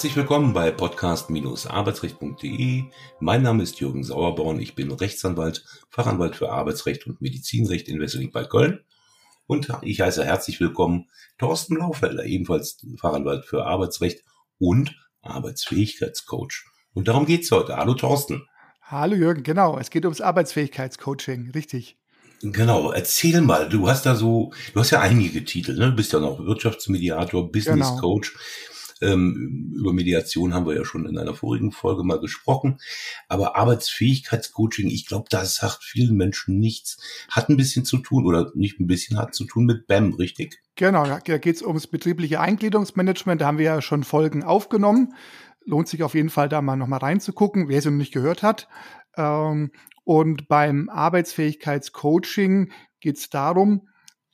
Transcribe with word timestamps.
Herzlich 0.00 0.16
willkommen 0.16 0.54
bei 0.54 0.70
podcast-arbeitsrecht.de. 0.70 2.84
Mein 3.18 3.42
Name 3.42 3.62
ist 3.62 3.80
Jürgen 3.80 4.02
Sauerborn. 4.02 4.58
Ich 4.58 4.74
bin 4.74 4.90
Rechtsanwalt, 4.90 5.62
Fachanwalt 5.90 6.36
für 6.36 6.50
Arbeitsrecht 6.50 7.06
und 7.06 7.20
Medizinrecht 7.20 7.86
in 7.86 8.00
Wesseling 8.00 8.32
bei 8.32 8.44
Köln. 8.44 8.80
Und 9.46 9.68
ich 9.82 10.00
heiße 10.00 10.24
herzlich 10.24 10.58
willkommen 10.58 11.10
Thorsten 11.36 11.76
Laufelder, 11.76 12.24
ebenfalls 12.24 12.78
Fachanwalt 12.98 13.44
für 13.44 13.66
Arbeitsrecht 13.66 14.24
und 14.58 14.96
Arbeitsfähigkeitscoach. 15.20 16.64
Und 16.94 17.06
darum 17.06 17.26
geht's 17.26 17.50
heute. 17.50 17.76
Hallo 17.76 17.92
Thorsten. 17.92 18.46
Hallo 18.80 19.16
Jürgen, 19.16 19.42
genau. 19.42 19.76
Es 19.76 19.90
geht 19.90 20.06
ums 20.06 20.22
Arbeitsfähigkeitscoaching, 20.22 21.50
richtig. 21.50 21.98
Genau, 22.40 22.90
erzähl 22.90 23.42
mal, 23.42 23.68
du 23.68 23.86
hast 23.86 24.06
da 24.06 24.14
so, 24.14 24.50
du 24.72 24.80
hast 24.80 24.92
ja 24.92 25.00
einige 25.00 25.44
Titel, 25.44 25.76
ne? 25.76 25.90
Du 25.90 25.96
bist 25.96 26.14
ja 26.14 26.20
noch 26.20 26.38
Wirtschaftsmediator, 26.38 27.52
Business 27.52 27.88
genau. 27.88 28.00
Coach. 28.00 28.34
Ähm, 29.00 29.72
über 29.74 29.92
Mediation 29.92 30.54
haben 30.54 30.66
wir 30.66 30.76
ja 30.76 30.84
schon 30.84 31.06
in 31.06 31.18
einer 31.18 31.34
vorigen 31.34 31.72
Folge 31.72 32.04
mal 32.04 32.20
gesprochen. 32.20 32.78
Aber 33.28 33.56
Arbeitsfähigkeitscoaching, 33.56 34.88
ich 34.88 35.06
glaube, 35.06 35.26
das 35.30 35.56
sagt 35.56 35.82
vielen 35.82 36.16
Menschen 36.16 36.58
nichts. 36.58 36.98
Hat 37.30 37.48
ein 37.48 37.56
bisschen 37.56 37.84
zu 37.84 37.98
tun 37.98 38.26
oder 38.26 38.52
nicht 38.54 38.80
ein 38.80 38.86
bisschen, 38.86 39.18
hat 39.18 39.34
zu 39.34 39.44
tun 39.44 39.64
mit 39.64 39.86
BAM, 39.86 40.14
richtig? 40.14 40.60
Genau, 40.76 41.04
da 41.06 41.18
geht 41.18 41.56
es 41.56 41.62
ums 41.62 41.86
betriebliche 41.86 42.40
Eingliederungsmanagement. 42.40 43.40
Da 43.40 43.46
haben 43.46 43.58
wir 43.58 43.66
ja 43.66 43.82
schon 43.82 44.04
Folgen 44.04 44.42
aufgenommen. 44.42 45.14
Lohnt 45.64 45.88
sich 45.88 46.02
auf 46.02 46.14
jeden 46.14 46.30
Fall 46.30 46.48
da 46.48 46.62
mal 46.62 46.76
nochmal 46.76 47.00
reinzugucken, 47.00 47.68
wer 47.68 47.78
es 47.78 47.84
noch 47.84 47.92
nicht 47.92 48.12
gehört 48.12 48.42
hat. 48.42 48.68
Ähm, 49.16 49.72
und 50.04 50.48
beim 50.48 50.88
Arbeitsfähigkeitscoaching 50.88 52.72
geht 53.00 53.18
es 53.18 53.30
darum, 53.30 53.88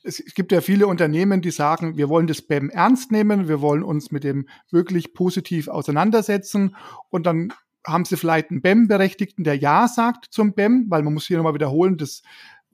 es 0.06 0.34
gibt 0.34 0.52
ja 0.52 0.60
viele 0.60 0.86
Unternehmen, 0.86 1.42
die 1.42 1.50
sagen, 1.50 1.96
wir 1.96 2.08
wollen 2.08 2.28
das 2.28 2.42
BEM 2.42 2.70
ernst 2.70 3.10
nehmen, 3.10 3.48
wir 3.48 3.60
wollen 3.60 3.82
uns 3.82 4.12
mit 4.12 4.24
dem 4.24 4.48
wirklich 4.70 5.14
positiv 5.14 5.68
auseinandersetzen 5.68 6.76
und 7.10 7.26
dann 7.26 7.52
haben 7.86 8.04
sie 8.04 8.16
vielleicht 8.16 8.50
einen 8.50 8.62
BEM-Berechtigten, 8.62 9.44
der 9.44 9.56
Ja 9.56 9.88
sagt 9.88 10.26
zum 10.30 10.54
BEM, 10.54 10.86
weil 10.88 11.02
man 11.02 11.14
muss 11.14 11.26
hier 11.26 11.36
nochmal 11.36 11.54
wiederholen, 11.54 11.96
das 11.96 12.22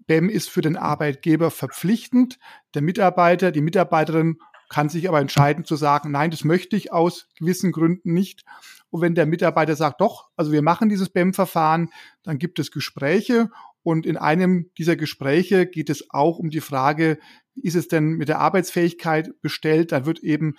BEM 0.06 0.28
ist 0.28 0.50
für 0.50 0.60
den 0.60 0.76
Arbeitgeber 0.76 1.50
verpflichtend. 1.50 2.38
Der 2.74 2.82
Mitarbeiter, 2.82 3.52
die 3.52 3.60
Mitarbeiterin 3.60 4.38
kann 4.68 4.88
sich 4.88 5.08
aber 5.08 5.20
entscheiden 5.20 5.64
zu 5.64 5.76
sagen, 5.76 6.10
nein, 6.10 6.30
das 6.30 6.44
möchte 6.44 6.76
ich 6.76 6.92
aus 6.92 7.28
gewissen 7.38 7.72
Gründen 7.72 8.12
nicht. 8.14 8.44
Und 8.90 9.00
wenn 9.00 9.14
der 9.14 9.26
Mitarbeiter 9.26 9.76
sagt, 9.76 10.00
doch, 10.00 10.30
also 10.36 10.50
wir 10.52 10.62
machen 10.62 10.88
dieses 10.88 11.10
BEM-Verfahren, 11.10 11.90
dann 12.22 12.38
gibt 12.38 12.58
es 12.58 12.70
Gespräche 12.70 13.50
und 13.82 14.06
in 14.06 14.16
einem 14.16 14.70
dieser 14.78 14.96
Gespräche 14.96 15.66
geht 15.66 15.90
es 15.90 16.10
auch 16.10 16.38
um 16.38 16.50
die 16.50 16.60
Frage, 16.60 17.18
wie 17.54 17.62
ist 17.62 17.74
es 17.74 17.88
denn 17.88 18.12
mit 18.12 18.28
der 18.28 18.38
Arbeitsfähigkeit 18.38 19.30
bestellt? 19.42 19.92
Da 19.92 20.06
wird 20.06 20.20
eben, 20.20 20.54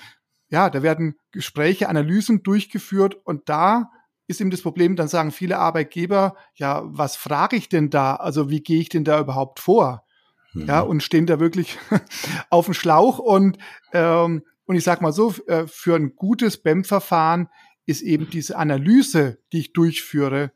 ja, 0.49 0.69
da 0.69 0.83
werden 0.83 1.15
Gespräche, 1.31 1.89
Analysen 1.89 2.43
durchgeführt 2.43 3.15
und 3.23 3.49
da 3.49 3.89
ist 4.27 4.41
eben 4.41 4.51
das 4.51 4.61
Problem, 4.61 4.95
dann 4.95 5.07
sagen 5.07 5.31
viele 5.31 5.57
Arbeitgeber, 5.59 6.35
ja, 6.55 6.81
was 6.85 7.15
frage 7.15 7.55
ich 7.55 7.69
denn 7.69 7.89
da? 7.89 8.15
Also 8.15 8.49
wie 8.49 8.61
gehe 8.61 8.79
ich 8.79 8.89
denn 8.89 9.03
da 9.03 9.19
überhaupt 9.19 9.59
vor? 9.59 10.05
Mhm. 10.53 10.67
Ja, 10.67 10.81
und 10.81 11.03
stehen 11.03 11.25
da 11.25 11.39
wirklich 11.39 11.77
auf 12.49 12.65
dem 12.65 12.73
Schlauch 12.73 13.19
und, 13.19 13.57
ähm, 13.91 14.43
und 14.65 14.75
ich 14.75 14.83
sag 14.83 15.01
mal 15.01 15.11
so, 15.11 15.33
äh, 15.47 15.67
für 15.67 15.95
ein 15.95 16.15
gutes 16.15 16.61
BEM-Verfahren 16.61 17.49
ist 17.85 18.01
eben 18.01 18.29
diese 18.29 18.57
Analyse, 18.57 19.39
die 19.51 19.59
ich 19.59 19.73
durchführe, 19.73 20.51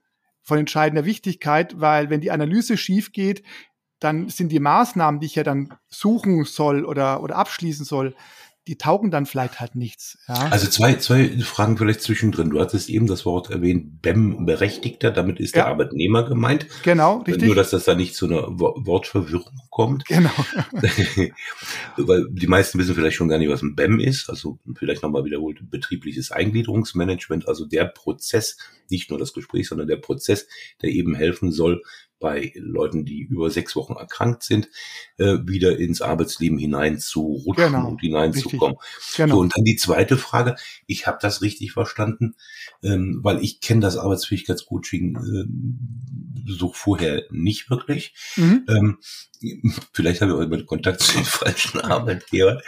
von 0.47 0.59
entscheidender 0.59 1.03
Wichtigkeit, 1.03 1.81
weil 1.81 2.09
wenn 2.09 2.21
die 2.21 2.31
Analyse 2.31 2.77
schief 2.77 3.11
geht, 3.11 3.43
dann 3.99 4.29
sind 4.29 4.49
die 4.49 4.61
Maßnahmen, 4.61 5.19
die 5.19 5.25
ich 5.25 5.35
ja 5.35 5.43
dann 5.43 5.73
suchen 5.89 6.45
soll 6.45 6.85
oder, 6.85 7.21
oder 7.21 7.35
abschließen 7.35 7.83
soll, 7.83 8.15
die 8.67 8.77
taugen 8.77 9.11
dann 9.11 9.25
vielleicht 9.25 9.61
halt 9.61 9.75
nichts. 9.75 10.17
Ja? 10.27 10.49
Also 10.49 10.67
zwei, 10.67 10.95
zwei 10.95 11.29
Fragen 11.39 11.77
vielleicht 11.77 12.01
zwischendrin. 12.01 12.49
Du 12.49 12.59
hattest 12.59 12.89
eben 12.89 13.07
das 13.07 13.25
Wort 13.25 13.49
erwähnt, 13.49 14.01
BEM-Berechtigter, 14.01 15.09
damit 15.09 15.39
ist 15.39 15.55
ja. 15.55 15.63
der 15.63 15.71
Arbeitnehmer 15.71 16.23
gemeint. 16.23 16.67
Genau, 16.83 17.19
richtig. 17.19 17.45
Nur, 17.45 17.55
dass 17.55 17.69
das 17.69 17.85
da 17.85 17.95
nicht 17.95 18.13
zu 18.13 18.25
einer 18.25 18.43
Wortverwirrung 18.59 19.57
kommt. 19.69 20.05
Genau. 20.05 20.31
Weil 21.97 22.27
die 22.29 22.47
meisten 22.47 22.77
wissen 22.77 22.93
vielleicht 22.93 23.15
schon 23.15 23.29
gar 23.29 23.37
nicht, 23.37 23.49
was 23.49 23.61
ein 23.61 23.75
BEM 23.75 23.99
ist. 23.99 24.29
Also 24.29 24.59
vielleicht 24.75 25.01
nochmal 25.01 25.23
wiederholt, 25.23 25.59
betriebliches 25.71 26.31
Eingliederungsmanagement, 26.31 27.47
also 27.47 27.65
der 27.65 27.85
Prozess, 27.85 28.57
nicht 28.89 29.09
nur 29.09 29.17
das 29.17 29.33
Gespräch, 29.33 29.69
sondern 29.69 29.87
der 29.87 29.97
Prozess, 29.97 30.47
der 30.81 30.89
eben 30.89 31.15
helfen 31.15 31.51
soll, 31.51 31.81
bei 32.19 32.51
Leuten, 32.55 33.05
die 33.05 33.21
über 33.21 33.49
sechs 33.49 33.75
Wochen 33.75 33.93
erkrankt 33.93 34.43
sind, 34.43 34.69
äh, 35.17 35.37
wieder 35.43 35.77
ins 35.77 36.01
Arbeitsleben 36.01 36.57
hineinzurutschen 36.57 37.73
genau, 37.73 37.87
und 37.89 38.01
hineinzukommen. 38.01 38.77
Genau. 39.15 39.35
So, 39.35 39.41
und 39.41 39.55
dann 39.55 39.63
die 39.63 39.75
zweite 39.75 40.17
Frage, 40.17 40.55
ich 40.87 41.07
habe 41.07 41.19
das 41.21 41.41
richtig 41.41 41.73
verstanden, 41.73 42.35
ähm, 42.83 43.19
weil 43.21 43.43
ich 43.43 43.61
kenne 43.61 43.81
das 43.81 43.97
Arbeitsfähigkeitscoaching 43.97 45.15
äh, 45.15 46.51
so 46.51 46.71
vorher 46.73 47.23
nicht 47.29 47.69
wirklich. 47.69 48.13
Mhm. 48.35 48.65
Ähm, 48.69 48.97
vielleicht 49.93 50.21
habe 50.21 50.31
ich 50.31 50.37
auch 50.37 50.41
immer 50.41 50.63
Kontakt 50.63 51.01
zu 51.01 51.13
den 51.13 51.25
falschen 51.25 51.81
Arbeitgebern, 51.81 52.61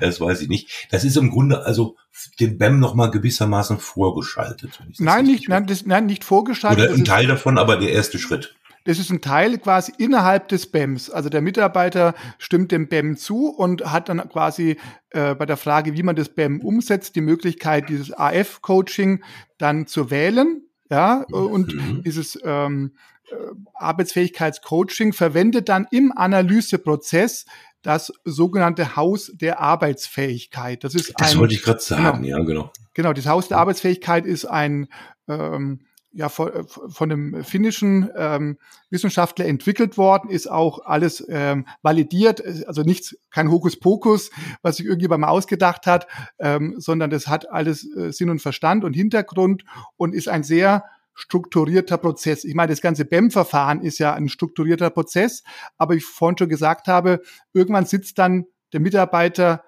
das 0.00 0.20
weiß 0.20 0.42
ich 0.42 0.48
nicht. 0.48 0.88
Das 0.90 1.04
ist 1.04 1.16
im 1.16 1.30
Grunde 1.30 1.64
also 1.64 1.96
den 2.40 2.58
BEM 2.58 2.78
nochmal 2.78 3.10
gewissermaßen 3.10 3.78
vorgeschaltet. 3.78 4.80
nein, 4.98 5.24
nicht, 5.24 5.48
nein, 5.48 5.66
das, 5.66 5.86
nein, 5.86 6.06
nicht 6.06 6.24
vorgeschaltet. 6.24 6.90
Oder 6.90 6.94
ein 6.94 7.04
Teil 7.04 7.26
davon, 7.26 7.58
aber 7.58 7.76
der 7.76 7.92
erste 7.92 8.18
Schritt. 8.18 8.54
Das 8.84 8.98
ist 8.98 9.10
ein 9.10 9.20
Teil 9.20 9.58
quasi 9.58 9.92
innerhalb 9.98 10.48
des 10.48 10.70
BEMs. 10.70 11.10
Also 11.10 11.28
der 11.28 11.40
Mitarbeiter 11.40 12.14
stimmt 12.38 12.72
dem 12.72 12.88
BEM 12.88 13.16
zu 13.16 13.48
und 13.48 13.92
hat 13.92 14.08
dann 14.08 14.28
quasi 14.28 14.78
äh, 15.10 15.34
bei 15.34 15.46
der 15.46 15.56
Frage, 15.56 15.94
wie 15.94 16.02
man 16.02 16.16
das 16.16 16.28
BEM 16.28 16.60
umsetzt, 16.60 17.16
die 17.16 17.20
Möglichkeit, 17.20 17.88
dieses 17.88 18.12
AF-Coaching 18.12 19.22
dann 19.58 19.86
zu 19.86 20.10
wählen. 20.10 20.62
Ja, 20.90 21.24
und 21.30 21.74
mhm. 21.74 22.02
dieses 22.02 22.38
ähm, 22.44 22.92
äh, 23.30 23.34
Arbeitsfähigkeitscoaching 23.72 25.14
verwendet 25.14 25.70
dann 25.70 25.86
im 25.90 26.12
Analyseprozess 26.14 27.46
das 27.80 28.12
sogenannte 28.24 28.94
Haus 28.96 29.32
der 29.34 29.60
Arbeitsfähigkeit. 29.60 30.84
Das 30.84 30.94
ist 30.94 31.14
das 31.18 31.32
ein, 31.32 31.38
wollte 31.38 31.54
ich 31.54 31.62
gerade 31.62 31.80
sagen, 31.80 32.22
genau, 32.22 32.38
ja, 32.38 32.44
genau. 32.44 32.72
Genau, 32.94 33.12
das 33.12 33.26
Haus 33.26 33.48
der 33.48 33.58
Arbeitsfähigkeit 33.58 34.26
ist 34.26 34.44
ein 34.44 34.88
ähm, 35.28 35.80
ja 36.12 36.28
von, 36.28 36.52
äh, 36.52 36.64
von 36.66 37.10
einem 37.10 37.44
finnischen 37.44 38.10
ähm, 38.16 38.58
Wissenschaftler 38.90 39.46
entwickelt 39.46 39.96
worden, 39.96 40.30
ist 40.30 40.50
auch 40.50 40.84
alles 40.84 41.24
ähm, 41.28 41.66
validiert, 41.82 42.42
also 42.66 42.82
nichts, 42.82 43.16
kein 43.30 43.50
Hokuspokus, 43.50 44.30
was 44.62 44.76
sich 44.76 44.86
irgendjemand 44.86 45.22
mal 45.22 45.28
ausgedacht 45.28 45.86
hat, 45.86 46.06
ähm, 46.38 46.74
sondern 46.78 47.10
das 47.10 47.26
hat 47.26 47.50
alles 47.50 47.84
äh, 47.96 48.12
Sinn 48.12 48.30
und 48.30 48.40
Verstand 48.40 48.84
und 48.84 48.94
Hintergrund 48.94 49.64
und 49.96 50.14
ist 50.14 50.28
ein 50.28 50.42
sehr 50.42 50.84
strukturierter 51.14 51.98
Prozess. 51.98 52.44
Ich 52.44 52.54
meine, 52.54 52.70
das 52.70 52.80
ganze 52.80 53.04
BEM-Verfahren 53.04 53.82
ist 53.82 53.98
ja 53.98 54.14
ein 54.14 54.28
strukturierter 54.28 54.90
Prozess, 54.90 55.42
aber 55.76 55.94
ich 55.94 56.04
vorhin 56.04 56.38
schon 56.38 56.48
gesagt 56.48 56.88
habe, 56.88 57.20
irgendwann 57.52 57.86
sitzt 57.86 58.18
dann 58.18 58.46
der 58.72 58.80
Mitarbeiter 58.80 59.62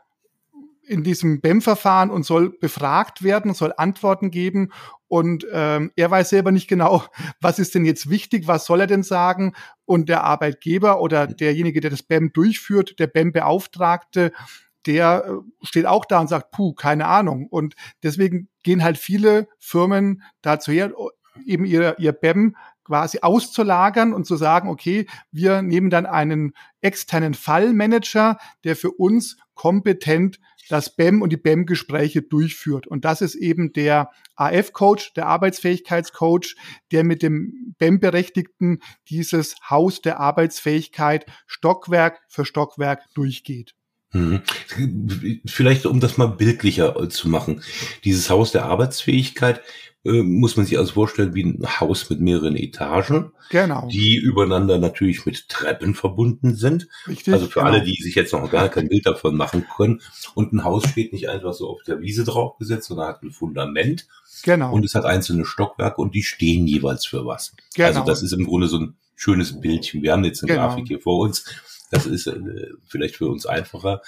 in 0.86 1.02
diesem 1.02 1.40
BEM-Verfahren 1.40 2.10
und 2.10 2.24
soll 2.24 2.50
befragt 2.50 3.22
werden, 3.22 3.54
soll 3.54 3.72
Antworten 3.76 4.30
geben. 4.30 4.70
Und 5.14 5.46
ähm, 5.52 5.92
er 5.94 6.10
weiß 6.10 6.30
selber 6.30 6.50
nicht 6.50 6.66
genau, 6.66 7.04
was 7.40 7.60
ist 7.60 7.76
denn 7.76 7.84
jetzt 7.84 8.10
wichtig, 8.10 8.48
was 8.48 8.66
soll 8.66 8.80
er 8.80 8.88
denn 8.88 9.04
sagen. 9.04 9.52
Und 9.84 10.08
der 10.08 10.24
Arbeitgeber 10.24 11.00
oder 11.00 11.28
derjenige, 11.28 11.80
der 11.80 11.92
das 11.92 12.02
BEM 12.02 12.32
durchführt, 12.32 12.98
der 12.98 13.06
BEM-Beauftragte, 13.06 14.32
der 14.86 15.24
äh, 15.24 15.64
steht 15.64 15.86
auch 15.86 16.04
da 16.04 16.18
und 16.18 16.26
sagt, 16.26 16.50
puh, 16.50 16.72
keine 16.74 17.06
Ahnung. 17.06 17.46
Und 17.48 17.76
deswegen 18.02 18.48
gehen 18.64 18.82
halt 18.82 18.98
viele 18.98 19.46
Firmen 19.60 20.20
dazu 20.42 20.72
her, 20.72 20.92
eben 21.46 21.64
ihr, 21.64 21.94
ihr 22.00 22.10
BEM 22.10 22.56
quasi 22.82 23.20
auszulagern 23.22 24.14
und 24.14 24.26
zu 24.26 24.34
sagen, 24.34 24.68
okay, 24.68 25.06
wir 25.30 25.62
nehmen 25.62 25.90
dann 25.90 26.06
einen 26.06 26.54
externen 26.80 27.34
Fallmanager, 27.34 28.36
der 28.64 28.74
für 28.74 28.90
uns 28.90 29.36
kompetent 29.54 30.40
das 30.68 30.94
BEM 30.94 31.22
und 31.22 31.30
die 31.30 31.36
BEM-Gespräche 31.36 32.22
durchführt. 32.22 32.86
Und 32.86 33.04
das 33.04 33.20
ist 33.20 33.34
eben 33.34 33.72
der 33.72 34.10
AF-Coach, 34.36 35.14
der 35.14 35.26
Arbeitsfähigkeitscoach, 35.26 36.56
der 36.92 37.04
mit 37.04 37.22
dem 37.22 37.74
BEM-Berechtigten 37.78 38.80
dieses 39.08 39.56
Haus 39.68 40.00
der 40.00 40.20
Arbeitsfähigkeit 40.20 41.26
Stockwerk 41.46 42.20
für 42.28 42.44
Stockwerk 42.44 43.02
durchgeht. 43.14 43.74
Mhm. 44.12 44.42
Vielleicht, 45.44 45.86
um 45.86 46.00
das 46.00 46.16
mal 46.16 46.28
bildlicher 46.28 47.00
äh, 47.00 47.08
zu 47.08 47.28
machen. 47.28 47.62
Dieses 48.04 48.30
Haus 48.30 48.52
der 48.52 48.64
Arbeitsfähigkeit 48.64 49.60
äh, 50.04 50.22
muss 50.22 50.56
man 50.56 50.66
sich 50.66 50.78
also 50.78 50.92
vorstellen 50.92 51.34
wie 51.34 51.44
ein 51.44 51.80
Haus 51.80 52.10
mit 52.10 52.20
mehreren 52.20 52.56
Etagen, 52.56 53.32
genau. 53.50 53.88
die 53.90 54.16
übereinander 54.16 54.78
natürlich 54.78 55.24
mit 55.24 55.48
Treppen 55.48 55.94
verbunden 55.94 56.54
sind. 56.54 56.88
Richtig, 57.08 57.32
also 57.32 57.46
für 57.46 57.60
genau. 57.60 57.72
alle, 57.72 57.82
die 57.82 58.00
sich 58.02 58.14
jetzt 58.14 58.32
noch 58.32 58.50
gar 58.50 58.68
kein 58.68 58.88
Bild 58.88 59.06
davon 59.06 59.34
machen 59.36 59.66
können. 59.76 60.02
Und 60.34 60.52
ein 60.52 60.64
Haus 60.64 60.86
steht 60.86 61.12
nicht 61.12 61.28
einfach 61.28 61.54
so 61.54 61.70
auf 61.70 61.82
der 61.84 62.00
Wiese 62.00 62.24
draufgesetzt, 62.24 62.88
sondern 62.88 63.08
hat 63.08 63.22
ein 63.22 63.30
Fundament. 63.30 64.06
Genau. 64.42 64.72
Und 64.72 64.84
es 64.84 64.94
hat 64.94 65.06
einzelne 65.06 65.46
Stockwerke 65.46 66.00
und 66.02 66.14
die 66.14 66.22
stehen 66.22 66.66
jeweils 66.66 67.06
für 67.06 67.24
was. 67.24 67.54
Genau. 67.74 67.88
Also 67.88 68.04
das 68.04 68.22
ist 68.22 68.32
im 68.32 68.44
Grunde 68.44 68.68
so 68.68 68.78
ein 68.78 68.96
schönes 69.16 69.58
Bildchen. 69.60 70.02
Wir 70.02 70.12
haben 70.12 70.24
jetzt 70.24 70.42
eine 70.42 70.52
genau. 70.52 70.68
Grafik 70.68 70.86
hier 70.86 71.00
vor 71.00 71.20
uns. 71.20 71.44
Das 71.90 72.06
ist 72.06 72.26
äh, 72.26 72.40
vielleicht 72.86 73.16
für 73.16 73.28
uns 73.28 73.46
einfacher. 73.46 74.00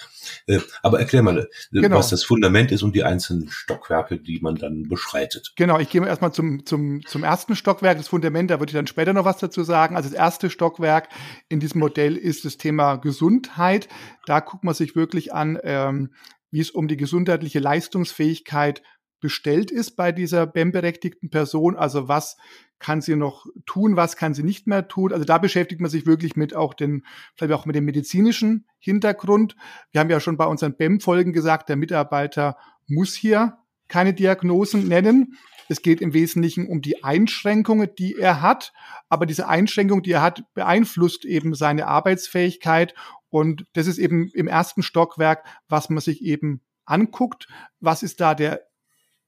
Äh, 0.47 0.61
aber 0.83 0.99
erklär 0.99 1.23
mal, 1.23 1.39
äh, 1.39 1.47
genau. 1.71 1.99
was 1.99 2.11
das 2.11 2.25
Fundament 2.25 2.73
ist 2.73 2.83
und 2.83 2.95
die 2.95 3.05
einzelnen 3.05 3.49
Stockwerke, 3.51 4.19
die 4.19 4.41
man 4.41 4.57
dann 4.57 4.89
beschreitet. 4.89 5.53
Genau, 5.57 5.79
ich 5.79 5.91
gehe 5.91 6.05
erstmal 6.05 6.33
zum, 6.33 6.65
zum, 6.65 7.05
zum 7.07 7.23
ersten 7.23 7.55
Stockwerk, 7.55 7.99
das 7.99 8.09
Fundament, 8.09 8.51
da 8.51 8.59
würde 8.59 8.71
ich 8.71 8.77
dann 8.77 8.87
später 8.87 9.13
noch 9.13 9.25
was 9.25 9.39
dazu 9.39 9.63
sagen. 9.63 9.97
Also 9.97 10.09
das 10.09 10.19
erste 10.19 10.51
Stockwerk 10.51 11.09
in 11.49 11.61
diesem 11.61 11.81
Modell 11.81 12.17
ist 12.17 12.45
das 12.45 12.57
Thema 12.57 12.97
Gesundheit. 12.97 13.89
Da 14.25 14.41
guckt 14.41 14.65
man 14.65 14.75
sich 14.75 14.97
wirklich 14.97 15.33
an, 15.33 15.59
ähm, 15.63 16.11
wie 16.51 16.61
es 16.61 16.71
um 16.71 16.89
die 16.89 16.97
gesundheitliche 16.97 17.59
Leistungsfähigkeit 17.59 18.83
bestellt 19.27 19.73
ist 19.73 19.97
bei 19.97 20.13
dieser 20.13 20.47
BEM-berechtigten 20.47 21.31
Person. 21.31 21.75
Also 21.75 22.07
was 22.07 22.37
kann 22.79 23.01
sie 23.01 23.17
noch 23.17 23.45
tun, 23.65 23.97
was 23.97 24.17
kann 24.17 24.35
sie 24.35 24.45
nicht 24.45 24.69
mehr 24.69 24.87
tun. 24.87 25.13
Also 25.13 25.25
da 25.25 25.39
beschäftigt 25.39 25.81
man 25.81 25.91
sich 25.91 26.07
wirklich 26.07 26.37
mit 26.37 26.55
auch 26.55 26.75
den, 26.75 27.05
vielleicht 27.35 27.53
auch 27.53 27.67
mit 27.67 27.75
dem 27.75 27.87
medizinischen 27.87 28.69
Hintergrund. 28.79 29.57
Wir 29.91 30.01
haben 30.01 30.11
ja 30.11 30.21
schon 30.21 30.37
bei 30.37 30.45
unseren 30.45 30.77
BEM-Folgen 30.77 31.33
gesagt, 31.33 31.69
der 31.69 31.75
Mitarbeiter 31.75 32.57
muss 32.87 33.17
hier 33.17 33.59
keine 33.89 34.15
Diagnosen 34.15 34.87
nennen. 34.87 35.37
Es 35.69 35.83
geht 35.83 36.01
im 36.01 36.15
Wesentlichen 36.15 36.69
um 36.69 36.81
die 36.81 37.03
Einschränkungen, 37.03 37.91
die 37.99 38.15
er 38.15 38.43
hat. 38.43 38.73
Aber 39.09 39.27
diese 39.27 39.49
Einschränkung, 39.49 40.05
die 40.05 40.13
er 40.13 40.23
hat, 40.23 40.45
beeinflusst 40.55 41.25
eben 41.25 41.53
seine 41.57 41.89
Arbeitsfähigkeit. 41.89 42.95
Und 43.29 43.65
das 43.73 43.89
ist 43.89 43.99
eben 43.99 44.31
im 44.35 44.47
ersten 44.47 44.85
Stockwerk, 44.85 45.45
was 45.69 45.91
man 45.91 46.01
sich 46.01 46.23
eben 46.23 46.61
anguckt. 46.85 47.49
Was 47.81 48.05
ist 48.05 48.21
da 48.21 48.37
der 48.37 48.63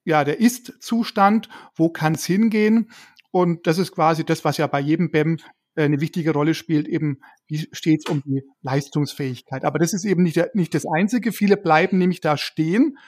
ja, 0.09 0.25
der 0.25 0.41
Ist-Zustand, 0.41 1.49
wo 1.77 1.91
kann 1.91 2.15
es 2.15 2.25
hingehen? 2.25 2.91
Und 3.31 3.67
das 3.67 3.79
ist 3.79 3.93
quasi 3.93 4.25
das, 4.25 4.45
was 4.45 4.57
ja 4.57 4.67
bei 4.67 4.81
jedem 4.81 5.11
BEM 5.11 5.39
äh, 5.77 5.83
eine 5.83 6.01
wichtige 6.01 6.33
Rolle 6.33 6.55
spielt, 6.55 6.89
eben 6.89 7.21
wie 7.47 7.69
steht 7.73 8.01
es 8.05 8.11
um 8.11 8.23
die 8.25 8.43
Leistungsfähigkeit. 8.63 9.65
Aber 9.65 9.79
das 9.79 9.93
ist 9.93 10.05
eben 10.05 10.23
nicht, 10.23 10.43
nicht 10.55 10.75
das 10.75 10.87
Einzige. 10.87 11.31
Viele 11.33 11.57
bleiben 11.57 11.99
nämlich 11.99 12.21
da 12.21 12.37
stehen 12.37 12.99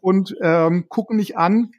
und 0.00 0.36
ähm, 0.42 0.86
gucken 0.88 1.16
nicht 1.16 1.36
an, 1.36 1.72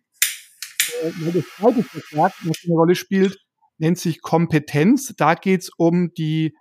äh, 1.04 1.32
das 1.32 1.46
zweite 1.58 1.84
Vertrag, 1.84 2.34
was 2.44 2.58
eine 2.66 2.74
Rolle 2.74 2.96
spielt, 2.96 3.38
nennt 3.78 4.00
sich 4.00 4.22
Kompetenz. 4.22 5.14
Da 5.16 5.36
geht 5.36 5.62
es 5.62 5.70
um 5.78 6.14
die 6.14 6.56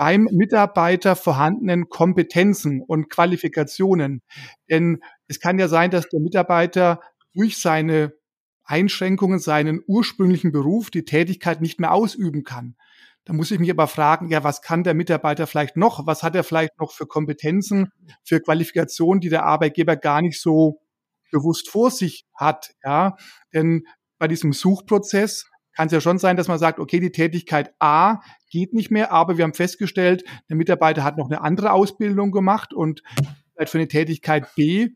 beim 0.00 0.28
Mitarbeiter 0.32 1.14
vorhandenen 1.14 1.90
Kompetenzen 1.90 2.80
und 2.80 3.10
Qualifikationen. 3.10 4.22
Denn 4.70 5.02
es 5.28 5.40
kann 5.40 5.58
ja 5.58 5.68
sein, 5.68 5.90
dass 5.90 6.08
der 6.08 6.20
Mitarbeiter 6.20 7.00
durch 7.34 7.58
seine 7.58 8.12
Einschränkungen 8.64 9.40
seinen 9.40 9.82
ursprünglichen 9.86 10.52
Beruf, 10.52 10.90
die 10.90 11.04
Tätigkeit 11.04 11.60
nicht 11.60 11.80
mehr 11.80 11.92
ausüben 11.92 12.44
kann. 12.44 12.76
Da 13.24 13.32
muss 13.32 13.50
ich 13.50 13.58
mich 13.58 13.70
aber 13.70 13.86
fragen, 13.86 14.28
ja, 14.28 14.44
was 14.44 14.62
kann 14.62 14.84
der 14.84 14.94
Mitarbeiter 14.94 15.46
vielleicht 15.46 15.76
noch? 15.76 16.06
Was 16.06 16.22
hat 16.22 16.34
er 16.34 16.44
vielleicht 16.44 16.78
noch 16.78 16.92
für 16.92 17.06
Kompetenzen, 17.06 17.92
für 18.24 18.40
Qualifikationen, 18.40 19.20
die 19.20 19.28
der 19.28 19.44
Arbeitgeber 19.44 19.96
gar 19.96 20.22
nicht 20.22 20.40
so 20.40 20.80
bewusst 21.30 21.68
vor 21.68 21.90
sich 21.90 22.26
hat? 22.34 22.70
Ja, 22.84 23.16
denn 23.52 23.82
bei 24.18 24.28
diesem 24.28 24.52
Suchprozess 24.52 25.50
kann 25.74 25.86
es 25.86 25.92
ja 25.92 26.00
schon 26.00 26.18
sein, 26.18 26.36
dass 26.36 26.48
man 26.48 26.58
sagt, 26.58 26.78
okay, 26.78 27.00
die 27.00 27.12
Tätigkeit 27.12 27.74
A 27.78 28.20
geht 28.50 28.72
nicht 28.72 28.90
mehr, 28.90 29.12
aber 29.12 29.36
wir 29.36 29.44
haben 29.44 29.54
festgestellt, 29.54 30.24
der 30.48 30.56
Mitarbeiter 30.56 31.04
hat 31.04 31.16
noch 31.16 31.26
eine 31.26 31.40
andere 31.40 31.72
Ausbildung 31.72 32.32
gemacht 32.32 32.72
und 32.72 33.02
vielleicht 33.54 33.72
für 33.72 33.78
eine 33.78 33.88
Tätigkeit 33.88 34.54
B 34.54 34.90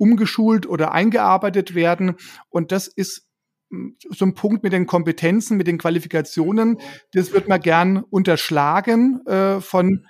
umgeschult 0.00 0.66
oder 0.66 0.92
eingearbeitet 0.92 1.74
werden. 1.74 2.16
Und 2.48 2.72
das 2.72 2.88
ist 2.88 3.28
hm, 3.70 3.96
so 4.08 4.24
ein 4.24 4.34
Punkt 4.34 4.62
mit 4.62 4.72
den 4.72 4.86
Kompetenzen, 4.86 5.56
mit 5.56 5.66
den 5.66 5.78
Qualifikationen. 5.78 6.78
Das 7.12 7.32
wird 7.32 7.48
man 7.48 7.60
gern 7.60 7.98
unterschlagen 7.98 9.24
äh, 9.26 9.60
von 9.60 10.06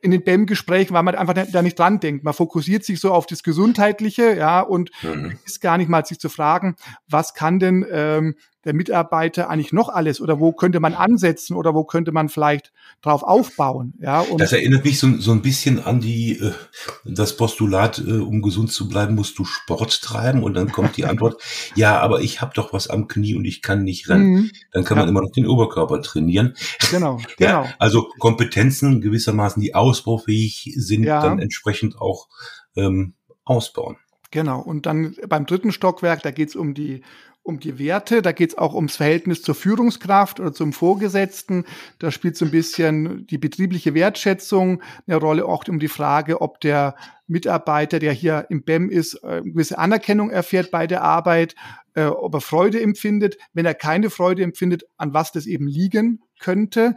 in 0.00 0.12
den 0.12 0.22
BEM-Gesprächen, 0.22 0.94
weil 0.94 1.02
man 1.02 1.16
einfach 1.16 1.34
da 1.50 1.62
nicht 1.62 1.78
dran 1.78 1.98
denkt. 1.98 2.22
Man 2.22 2.34
fokussiert 2.34 2.84
sich 2.84 3.00
so 3.00 3.12
auf 3.12 3.26
das 3.26 3.42
Gesundheitliche, 3.42 4.36
ja, 4.36 4.60
und 4.60 4.90
mhm. 5.02 5.38
ist 5.44 5.60
gar 5.60 5.76
nicht 5.76 5.88
mal 5.88 6.04
sich 6.04 6.20
zu 6.20 6.28
fragen, 6.28 6.76
was 7.08 7.34
kann 7.34 7.58
denn 7.58 7.84
ähm, 7.90 8.36
der 8.64 8.74
Mitarbeiter 8.74 9.48
eigentlich 9.48 9.72
noch 9.72 9.88
alles 9.88 10.20
oder 10.20 10.40
wo 10.40 10.52
könnte 10.52 10.80
man 10.80 10.94
ansetzen 10.94 11.54
oder 11.54 11.74
wo 11.74 11.84
könnte 11.84 12.12
man 12.12 12.28
vielleicht 12.28 12.72
drauf 13.02 13.22
aufbauen. 13.22 13.94
Ja, 14.00 14.20
und 14.20 14.40
das 14.40 14.52
erinnert 14.52 14.84
mich 14.84 14.98
so, 14.98 15.16
so 15.18 15.32
ein 15.32 15.42
bisschen 15.42 15.84
an 15.84 16.00
die 16.00 16.38
äh, 16.38 16.52
das 17.04 17.36
Postulat, 17.36 17.98
äh, 17.98 18.18
um 18.18 18.42
gesund 18.42 18.72
zu 18.72 18.88
bleiben, 18.88 19.14
musst 19.14 19.38
du 19.38 19.44
Sport 19.44 20.02
treiben 20.02 20.42
und 20.42 20.54
dann 20.54 20.72
kommt 20.72 20.96
die 20.96 21.04
Antwort, 21.04 21.40
ja, 21.76 22.00
aber 22.00 22.20
ich 22.20 22.40
habe 22.40 22.52
doch 22.54 22.72
was 22.72 22.88
am 22.88 23.06
Knie 23.06 23.34
und 23.34 23.44
ich 23.44 23.62
kann 23.62 23.84
nicht 23.84 24.08
rennen. 24.08 24.30
Mhm. 24.30 24.50
Dann 24.72 24.84
kann 24.84 24.96
ja. 24.96 25.04
man 25.04 25.08
immer 25.08 25.22
noch 25.22 25.32
den 25.32 25.46
Oberkörper 25.46 26.02
trainieren. 26.02 26.54
Genau, 26.90 27.18
ja, 27.38 27.62
genau. 27.62 27.74
Also 27.78 28.08
Kompetenzen 28.18 29.00
gewissermaßen, 29.00 29.62
die 29.62 29.74
ausbaufähig 29.74 30.74
sind, 30.76 31.04
ja. 31.04 31.22
dann 31.22 31.38
entsprechend 31.38 32.00
auch 32.00 32.28
ähm, 32.76 33.14
ausbauen. 33.44 33.96
Genau. 34.30 34.60
Und 34.60 34.86
dann 34.86 35.16
beim 35.28 35.46
dritten 35.46 35.72
Stockwerk, 35.72 36.22
da 36.22 36.30
geht 36.30 36.50
es 36.50 36.56
um 36.56 36.74
die 36.74 37.02
um 37.48 37.58
die 37.58 37.78
Werte, 37.78 38.22
da 38.22 38.32
geht 38.32 38.50
es 38.50 38.58
auch 38.58 38.74
ums 38.74 38.96
Verhältnis 38.96 39.42
zur 39.42 39.54
Führungskraft 39.54 40.38
oder 40.38 40.52
zum 40.52 40.72
Vorgesetzten. 40.72 41.64
Da 41.98 42.10
spielt 42.10 42.36
so 42.36 42.44
ein 42.44 42.50
bisschen 42.50 43.26
die 43.26 43.38
betriebliche 43.38 43.94
Wertschätzung 43.94 44.82
eine 45.06 45.16
Rolle, 45.16 45.46
auch 45.46 45.66
um 45.66 45.78
die 45.78 45.88
Frage, 45.88 46.40
ob 46.42 46.60
der 46.60 46.94
Mitarbeiter, 47.26 47.98
der 47.98 48.12
hier 48.12 48.46
im 48.50 48.62
BEM 48.62 48.90
ist, 48.90 49.14
äh, 49.24 49.26
eine 49.26 49.50
gewisse 49.50 49.78
Anerkennung 49.78 50.30
erfährt 50.30 50.70
bei 50.70 50.86
der 50.86 51.02
Arbeit, 51.02 51.54
äh, 51.94 52.04
ob 52.04 52.34
er 52.34 52.40
Freude 52.40 52.80
empfindet. 52.80 53.38
Wenn 53.54 53.66
er 53.66 53.74
keine 53.74 54.10
Freude 54.10 54.42
empfindet, 54.42 54.84
an 54.98 55.14
was 55.14 55.32
das 55.32 55.46
eben 55.46 55.66
liegen 55.66 56.20
könnte. 56.38 56.96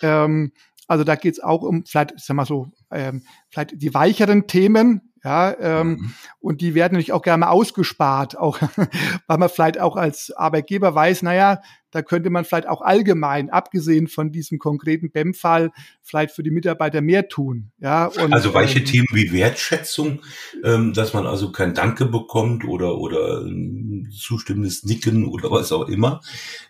Ähm, 0.00 0.52
also 0.88 1.04
da 1.04 1.14
geht 1.14 1.34
es 1.34 1.40
auch 1.40 1.62
um 1.62 1.86
vielleicht, 1.86 2.18
sag 2.18 2.36
mal 2.36 2.44
so, 2.44 2.70
ähm, 2.90 3.22
vielleicht 3.48 3.80
die 3.80 3.94
weicheren 3.94 4.46
Themen, 4.46 5.11
ja, 5.24 5.56
ähm, 5.60 5.88
mhm. 5.88 6.14
und 6.40 6.60
die 6.60 6.74
werden 6.74 6.94
natürlich 6.94 7.12
auch 7.12 7.22
gerne 7.22 7.42
mal 7.42 7.50
ausgespart, 7.50 8.36
auch 8.36 8.58
weil 9.26 9.38
man 9.38 9.48
vielleicht 9.48 9.80
auch 9.80 9.96
als 9.96 10.32
Arbeitgeber 10.32 10.94
weiß, 10.94 11.22
naja, 11.22 11.60
da 11.92 12.02
könnte 12.02 12.30
man 12.30 12.44
vielleicht 12.44 12.66
auch 12.66 12.80
allgemein, 12.80 13.50
abgesehen 13.50 14.08
von 14.08 14.32
diesem 14.32 14.58
konkreten 14.58 15.12
BEM-Fall, 15.12 15.70
vielleicht 16.02 16.34
für 16.34 16.42
die 16.42 16.50
Mitarbeiter 16.50 17.02
mehr 17.02 17.28
tun. 17.28 17.70
Ja, 17.78 18.06
und, 18.06 18.32
also 18.32 18.52
weiche 18.54 18.80
ähm, 18.80 18.84
Themen 18.84 19.06
wie 19.12 19.32
Wertschätzung, 19.32 20.22
ähm, 20.64 20.92
dass 20.94 21.12
man 21.12 21.26
also 21.26 21.52
kein 21.52 21.74
Danke 21.74 22.06
bekommt 22.06 22.64
oder 22.64 22.98
oder 22.98 23.42
ein 23.42 24.10
zustimmendes 24.10 24.84
Nicken 24.84 25.26
oder 25.26 25.50
was 25.50 25.70
auch 25.70 25.86
immer. 25.88 26.20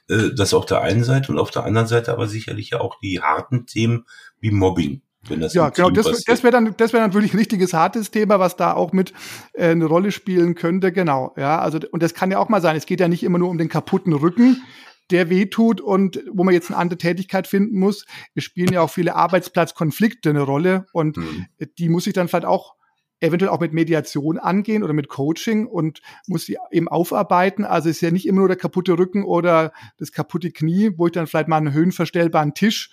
Äh, 0.08 0.30
das 0.36 0.52
auf 0.52 0.66
der 0.66 0.82
einen 0.82 1.04
Seite 1.04 1.32
und 1.32 1.38
auf 1.38 1.50
der 1.50 1.64
anderen 1.64 1.86
Seite 1.86 2.12
aber 2.12 2.26
sicherlich 2.26 2.74
auch 2.74 2.98
die 3.00 3.20
harten 3.20 3.64
Themen 3.66 4.04
wie 4.40 4.50
Mobbing. 4.50 5.02
Ja, 5.28 5.70
genau, 5.70 5.90
das, 5.90 6.24
das 6.24 6.42
wäre 6.42 6.50
dann, 6.50 6.74
das 6.76 6.92
wäre 6.92 7.02
dann 7.02 7.14
wirklich 7.14 7.32
ein 7.32 7.38
richtiges 7.38 7.72
hartes 7.72 8.10
Thema, 8.10 8.40
was 8.40 8.56
da 8.56 8.72
auch 8.74 8.92
mit 8.92 9.12
äh, 9.52 9.68
eine 9.68 9.84
Rolle 9.84 10.10
spielen 10.10 10.54
könnte. 10.54 10.90
Genau, 10.90 11.32
ja, 11.36 11.60
also 11.60 11.78
und 11.92 12.02
das 12.02 12.14
kann 12.14 12.30
ja 12.30 12.38
auch 12.38 12.48
mal 12.48 12.60
sein. 12.60 12.76
Es 12.76 12.86
geht 12.86 13.00
ja 13.00 13.08
nicht 13.08 13.22
immer 13.22 13.38
nur 13.38 13.48
um 13.48 13.58
den 13.58 13.68
kaputten 13.68 14.12
Rücken, 14.12 14.62
der 15.10 15.30
wehtut 15.30 15.80
und 15.80 16.22
wo 16.32 16.42
man 16.42 16.54
jetzt 16.54 16.70
eine 16.70 16.78
andere 16.78 16.98
Tätigkeit 16.98 17.46
finden 17.46 17.78
muss. 17.78 18.04
Es 18.34 18.44
spielen 18.44 18.72
ja 18.72 18.80
auch 18.80 18.90
viele 18.90 19.14
Arbeitsplatzkonflikte 19.14 20.30
eine 20.30 20.42
Rolle 20.42 20.86
und 20.92 21.16
mhm. 21.16 21.46
die 21.78 21.88
muss 21.88 22.06
ich 22.08 22.14
dann 22.14 22.26
vielleicht 22.26 22.46
auch 22.46 22.74
eventuell 23.20 23.50
auch 23.50 23.60
mit 23.60 23.72
Mediation 23.72 24.38
angehen 24.38 24.82
oder 24.82 24.92
mit 24.92 25.08
Coaching 25.08 25.66
und 25.66 26.02
muss 26.26 26.46
die 26.46 26.58
eben 26.72 26.88
aufarbeiten. 26.88 27.64
Also 27.64 27.88
es 27.88 27.96
ist 27.96 28.00
ja 28.02 28.10
nicht 28.10 28.26
immer 28.26 28.40
nur 28.40 28.48
der 28.48 28.56
kaputte 28.56 28.98
Rücken 28.98 29.22
oder 29.22 29.72
das 29.98 30.10
kaputte 30.10 30.50
Knie, 30.50 30.90
wo 30.96 31.06
ich 31.06 31.12
dann 31.12 31.28
vielleicht 31.28 31.46
mal 31.46 31.58
einen 31.58 31.72
höhenverstellbaren 31.72 32.54
Tisch 32.54 32.90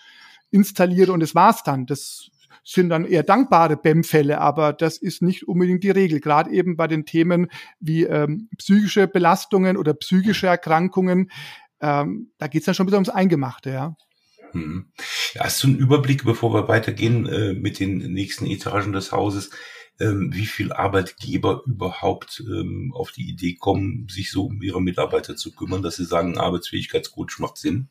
installiere 0.52 1.12
und 1.12 1.22
es 1.22 1.36
war's 1.36 1.64
dann. 1.64 1.86
Das 1.86 2.30
sind 2.64 2.90
dann 2.90 3.06
eher 3.06 3.24
dankbare 3.24 3.78
BEM-Fälle, 3.78 4.40
aber 4.40 4.74
das 4.74 4.98
ist 4.98 5.22
nicht 5.22 5.48
unbedingt 5.48 5.84
die 5.84 5.92
Regel. 5.92 6.20
Gerade 6.20 6.52
eben 6.52 6.78
bei 6.78 6.88
den 6.88 7.06
Themen 7.06 7.48
wie 7.80 8.04
ähm, 8.04 8.50
psychische 8.58 9.08
Belastungen 9.08 9.78
oder 9.78 9.94
psychische 9.94 10.48
Erkrankungen, 10.48 11.32
ähm, 11.82 12.32
da 12.38 12.48
geht's 12.48 12.66
dann 12.66 12.76
schon 12.76 12.88
wieder 12.88 12.98
ums 12.98 13.10
Eingemachte, 13.10 13.72
ja. 13.72 13.96
Hm. 14.52 14.92
Hast 15.38 15.64
du 15.64 15.68
einen 15.68 15.78
Überblick, 15.78 16.24
bevor 16.26 16.54
wir 16.54 16.68
weitergehen 16.68 17.28
äh, 17.28 17.54
mit 17.54 17.80
den 17.80 17.98
nächsten 18.14 18.46
Etagen 18.48 18.94
des 18.94 19.12
Hauses, 19.12 19.52
ähm, 20.00 20.32
wie 20.34 20.46
viel 20.46 20.72
Arbeitgeber 20.72 21.64
überhaupt 21.66 22.44
ähm, 22.48 22.92
auf 22.96 23.12
die 23.12 23.30
Idee 23.30 23.56
kommen, 23.56 24.08
sich 24.10 24.32
so 24.32 24.46
um 24.46 24.62
ihre 24.62 24.82
Mitarbeiter 24.82 25.36
zu 25.36 25.52
kümmern, 25.52 25.82
dass 25.82 25.98
sie 25.98 26.06
sagen, 26.06 26.38
Arbeitsfähigkeitscoach 26.38 27.40
macht 27.40 27.58
Sinn? 27.58 27.90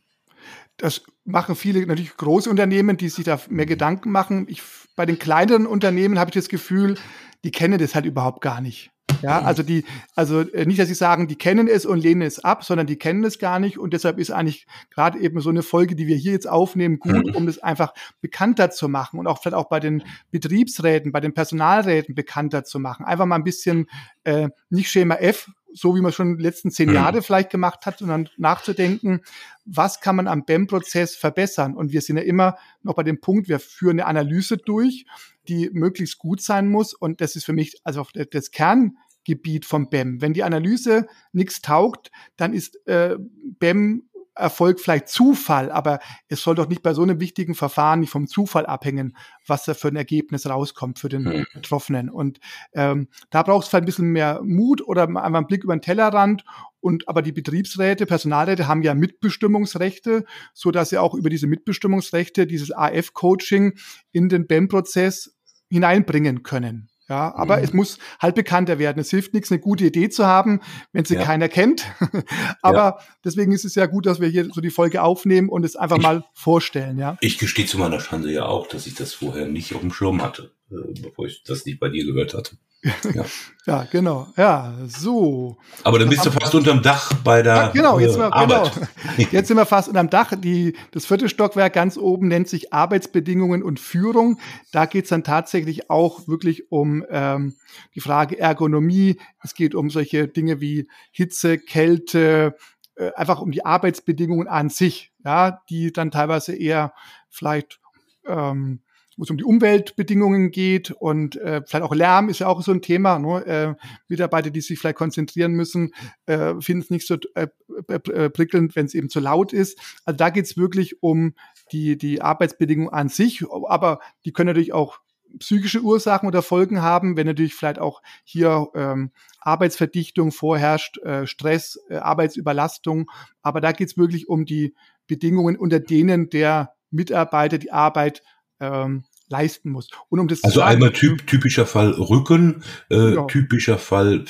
Das 0.77 1.03
machen 1.25 1.57
viele 1.57 1.85
natürlich 1.87 2.17
große 2.17 2.49
Unternehmen, 2.49 2.97
die 2.97 3.09
sich 3.09 3.25
da 3.25 3.41
mehr 3.49 3.67
Gedanken 3.67 4.11
machen. 4.11 4.47
Ich, 4.49 4.63
bei 4.97 5.07
den 5.07 5.19
kleineren 5.19 5.67
Unternehmen 5.67 6.19
habe 6.19 6.31
ich 6.31 6.35
das 6.35 6.49
Gefühl, 6.49 6.97
die 7.45 7.51
kennen 7.51 7.79
das 7.79 7.95
halt 7.95 8.07
überhaupt 8.07 8.41
gar 8.41 8.61
nicht. 8.61 8.91
Ja, 9.23 9.43
also 9.43 9.63
die, 9.63 9.85
also 10.15 10.41
äh, 10.41 10.65
nicht, 10.67 10.79
dass 10.79 10.89
sie 10.89 10.95
sagen, 10.95 11.27
die 11.27 11.37
kennen 11.37 11.67
es 11.67 11.87
und 11.87 11.99
lehnen 11.99 12.23
es 12.23 12.45
ab, 12.45 12.65
sondern 12.65 12.87
die 12.87 12.97
kennen 12.97 13.25
es 13.25 13.39
gar 13.39 13.59
nicht 13.59 13.79
und 13.79 13.93
deshalb 13.93 14.19
ist 14.19 14.31
eigentlich 14.31 14.67
gerade 14.91 15.19
eben 15.19 15.41
so 15.41 15.51
eine 15.51 15.63
Folge, 15.63 15.97
die 15.97 16.07
wir 16.07 16.17
hier 16.17 16.33
jetzt 16.33 16.49
aufnehmen, 16.49 16.99
gut, 16.99 17.27
mhm. 17.27 17.35
um 17.35 17.47
das 17.47 17.59
einfach 17.59 17.95
bekannter 18.21 18.71
zu 18.71 18.89
machen 18.89 19.19
und 19.19 19.27
auch 19.27 19.41
vielleicht 19.41 19.57
auch 19.57 19.69
bei 19.69 19.81
den 19.81 20.05
Betriebsräten, 20.31 21.11
bei 21.11 21.21
den 21.21 21.35
Personalräten 21.35 22.15
bekannter 22.15 22.65
zu 22.65 22.79
machen. 22.79 23.05
Einfach 23.05 23.27
mal 23.27 23.37
ein 23.37 23.45
bisschen 23.45 23.89
äh, 24.25 24.51
nicht 24.71 24.91
Schema 24.91 25.17
F, 25.17 25.51
so 25.79 25.95
wie 25.95 26.01
man 26.01 26.13
schon 26.13 26.37
die 26.37 26.43
letzten 26.43 26.71
zehn 26.71 26.89
mhm. 26.89 26.95
Jahre 26.95 27.23
vielleicht 27.23 27.51
gemacht 27.51 27.87
hat, 27.87 27.99
sondern 27.99 28.29
nachzudenken, 28.37 29.23
was 29.65 30.01
kann 30.01 30.17
man 30.17 30.27
am 30.27 30.45
BEM-Prozess 30.45 31.15
verbessern? 31.15 31.75
Und 31.77 31.93
wir 31.93 32.01
sind 32.01 32.17
ja 32.17 32.23
immer 32.23 32.57
noch 32.83 32.95
bei 32.95 33.03
dem 33.03 33.21
Punkt, 33.21 33.49
wir 33.49 33.61
führen 33.61 34.01
eine 34.01 34.07
Analyse 34.07 34.57
durch, 34.57 35.07
die 35.49 35.71
möglichst 35.73 36.19
gut 36.19 36.43
sein 36.43 36.69
muss. 36.69 36.95
Und 36.95 37.21
das 37.21 37.37
ist 37.37 37.45
für 37.45 37.53
mich 37.53 37.81
also 37.85 38.07
das 38.31 38.51
Kerngebiet 38.51 39.65
vom 39.65 39.89
BEM. 39.89 40.21
Wenn 40.21 40.33
die 40.33 40.43
Analyse 40.43 41.07
nichts 41.33 41.63
taugt, 41.63 42.11
dann 42.37 42.53
ist 42.53 42.87
äh, 42.87 43.17
BEM 43.59 44.09
Erfolg 44.39 44.81
vielleicht 44.81 45.09
Zufall, 45.09 45.71
aber 45.71 46.01
es 46.29 46.43
soll 46.43 46.55
doch 46.55 46.69
nicht 46.69 46.83
bei 46.83 46.95
so 46.95 47.03
einem 47.03 47.21
wichtigen 47.21 47.55
Verfahren 47.55 48.01
nicht 48.01 48.11
vom 48.11 48.27
Zufall 48.27 48.67
abhängen, 48.67 49.17
was 49.47 49.65
da 49.65 49.75
für 49.75 49.89
ein 49.89 49.97
Ergebnis 49.97 50.49
rauskommt 50.49 50.99
für 50.99 51.09
den 51.09 51.23
mhm. 51.23 51.47
Betroffenen. 51.53 52.09
Und 52.09 52.39
ähm, 52.73 53.09
da 53.31 53.43
braucht 53.43 53.65
es 53.65 53.69
vielleicht 53.69 53.83
ein 53.83 53.87
bisschen 53.87 54.13
mehr 54.13 54.41
Mut 54.43 54.83
oder 54.87 55.03
einfach 55.09 55.25
einen 55.25 55.47
Blick 55.47 55.65
über 55.65 55.77
den 55.77 55.83
Tellerrand. 55.83 56.45
Und 56.81 57.09
aber 57.09 57.23
die 57.23 57.33
Betriebsräte, 57.33 58.07
Personalräte 58.07 58.69
haben 58.69 58.83
ja 58.83 58.95
Mitbestimmungsrechte, 58.95 60.25
so 60.55 60.71
dass 60.71 60.91
sie 60.91 60.99
auch 60.99 61.15
über 61.15 61.29
diese 61.29 61.47
Mitbestimmungsrechte 61.47 62.47
dieses 62.47 62.71
AF-Coaching 62.73 63.75
in 64.13 64.29
den 64.29 64.47
BEM-Prozess 64.47 65.37
hineinbringen 65.71 66.43
können. 66.43 66.89
Ja, 67.09 67.35
aber 67.35 67.59
mhm. 67.59 67.65
es 67.65 67.73
muss 67.73 67.99
halt 68.21 68.35
bekannter 68.35 68.79
werden. 68.79 68.99
Es 68.99 69.11
hilft 69.11 69.33
nichts, 69.33 69.51
eine 69.51 69.61
gute 69.61 69.87
Idee 69.87 70.11
zu 70.11 70.27
haben, 70.27 70.61
wenn 70.93 71.07
sie 71.07 71.15
ja. 71.15 71.23
keiner 71.23 71.49
kennt. 71.49 71.87
aber 72.63 72.77
ja. 72.77 72.99
deswegen 73.25 73.53
ist 73.53 73.65
es 73.65 73.75
ja 73.75 73.87
gut, 73.87 74.05
dass 74.05 74.21
wir 74.21 74.29
hier 74.29 74.51
so 74.53 74.61
die 74.61 74.71
Folge 74.71 75.03
aufnehmen 75.03 75.49
und 75.49 75.65
es 75.65 75.75
einfach 75.75 75.97
ich, 75.97 76.03
mal 76.03 76.25
vorstellen, 76.35 76.99
ja. 76.99 77.17
Ich 77.21 77.39
gestehe 77.39 77.67
zu 77.67 77.79
meiner 77.79 78.01
Schande 78.01 78.31
ja 78.31 78.45
auch, 78.45 78.67
dass 78.67 78.87
ich 78.87 78.95
das 78.95 79.15
vorher 79.15 79.47
nicht 79.47 79.75
auf 79.75 79.81
dem 79.81 79.93
Schirm 79.93 80.23
hatte, 80.23 80.53
bevor 80.69 81.27
ich 81.27 81.43
das 81.45 81.65
nicht 81.65 81.81
bei 81.81 81.89
dir 81.89 82.05
gehört 82.05 82.35
hatte. 82.35 82.57
Ja. 82.83 83.25
ja, 83.67 83.85
genau. 83.91 84.29
Ja, 84.37 84.75
so. 84.87 85.59
Aber 85.83 85.99
dann 85.99 86.09
bist 86.09 86.25
du 86.25 86.31
fast 86.31 86.55
unterm 86.55 86.83
Dach 86.83 87.13
bei 87.25 87.43
der 87.43 87.55
ja, 87.55 87.69
genau, 87.69 87.99
jetzt, 87.99 88.17
äh, 88.17 88.21
wir, 88.21 88.31
genau. 88.31 88.71
jetzt 89.33 89.49
sind 89.49 89.57
wir 89.57 89.67
fast 89.67 89.89
unterm 89.89 90.11
Dach. 90.11 90.33
Die, 90.39 90.77
das 90.93 91.07
vierte 91.07 91.29
Stockwerk 91.29 91.73
ganz 91.73 91.97
oben 91.97 92.29
nennt 92.29 92.49
sich 92.49 92.73
Arbeitsbedingungen 92.73 93.63
und 93.63 93.81
Führung. 93.81 94.39
Da 94.71 94.87
geht 94.87 95.05
es 95.05 95.11
dann 95.11 95.25
tatsächlich 95.25 95.91
auch 95.91 96.29
wirklich 96.29 96.71
um 96.71 97.05
ähm, 97.11 97.57
die 97.95 98.01
Frage 98.01 98.39
Ergonomie. 98.39 99.19
Es 99.43 99.55
geht 99.55 99.75
um 99.75 99.91
solche 99.91 100.29
Dinge 100.29 100.61
wie 100.61 100.89
Hitze, 101.11 101.59
Kälte, 101.59 102.57
äh, 102.95 103.13
einfach 103.15 103.41
um 103.41 103.51
die 103.51 103.65
Arbeitsbedingungen 103.65 104.47
an 104.47 104.69
sich, 104.69 105.13
ja, 105.25 105.63
die 105.69 105.93
dann 105.93 106.13
teilweise 106.13 106.55
eher 106.55 106.93
vielleicht 107.29 107.81
ähm, 108.27 108.83
wo 109.19 109.25
es 109.25 109.31
um 109.31 109.37
die 109.37 109.45
Umweltbedingungen 109.45 110.53
geht 110.53 110.93
und 110.93 111.37
äh, 111.37 111.61
vielleicht 111.67 111.85
auch 111.85 111.95
Lärm 111.95 112.29
ist 112.29 112.39
ja 112.39 112.47
auch 112.47 112.63
so 112.63 112.71
ein 112.71 112.83
Thema. 112.83 113.19
Ne? 113.19 113.45
Äh, 113.47 113.75
Mitarbeiter, 114.07 114.51
die 114.51 114.61
sich 114.61 114.79
vielleicht 114.79 114.97
konzentrieren 114.97 115.53
müssen, 115.53 115.93
äh, 116.27 116.55
finden 116.61 116.83
es 116.83 116.91
nicht 116.91 117.07
so 117.07 117.17
äh, 117.35 117.49
äh, 117.89 118.31
prickelnd, 118.31 118.77
wenn 118.77 118.87
es 118.87 118.95
eben 118.95 119.11
zu 119.11 119.19
laut 119.19 119.53
ist. 119.53 119.77
Also 120.05 120.17
da 120.17 120.31
geht 120.31 120.45
es 120.45 120.57
wirklich 120.57 121.03
um 121.03 121.35
die, 121.73 121.99
die 121.99 122.23
Arbeitsbedingungen 122.23 122.93
an 122.93 123.09
sich, 123.09 123.45
aber 123.69 123.99
die 124.25 124.33
können 124.33 124.47
natürlich 124.47 124.73
auch 124.73 125.01
psychische 125.41 125.81
Ursachen 125.81 126.29
oder 126.29 126.41
Folgen 126.41 126.81
haben, 126.81 127.17
wenn 127.17 127.27
natürlich 127.27 127.55
vielleicht 127.55 127.81
auch 127.81 128.03
hier 128.23 128.69
ähm, 128.75 129.11
Arbeitsverdichtung 129.41 130.31
vorherrscht, 130.31 130.99
äh, 130.99 131.27
Stress, 131.27 131.79
äh, 131.91 131.97
Arbeitsüberlastung. 131.97 133.11
Aber 133.43 133.61
da 133.61 133.73
geht 133.73 133.89
es 133.89 133.99
wirklich 133.99 134.29
um 134.29 134.45
die 134.45 134.75
Bedingungen, 135.09 135.57
unter 135.57 135.81
denen 135.81 136.31
der 136.31 136.73
Mitarbeiter 136.91 137.59
die 137.59 137.73
Arbeit 137.73 138.23
ähm, 138.61 139.05
leisten 139.29 139.71
muss. 139.71 139.89
Und 140.09 140.21
um 140.21 140.29
das 140.29 140.43
also 140.43 140.63
einmal 140.63 140.93
typ, 140.93 141.27
typischer 141.27 141.67
Fall 141.67 141.91
Rücken, 141.93 142.63
äh, 142.91 143.15
ja. 143.15 143.25
typischer 143.27 143.79
Fall 143.79 144.25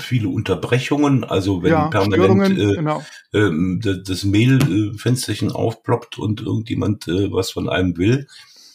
viele 0.00 0.28
Unterbrechungen, 0.28 1.24
also 1.24 1.62
wenn 1.62 1.72
ja, 1.72 1.88
permanent 1.88 2.58
äh, 2.58 2.76
genau. 2.76 3.04
äh, 3.32 4.02
das 4.04 4.24
Mailfensterchen 4.24 5.50
aufploppt 5.50 6.18
und 6.18 6.40
irgendjemand 6.40 7.08
äh, 7.08 7.32
was 7.32 7.50
von 7.50 7.68
einem 7.68 7.96
will, 7.96 8.28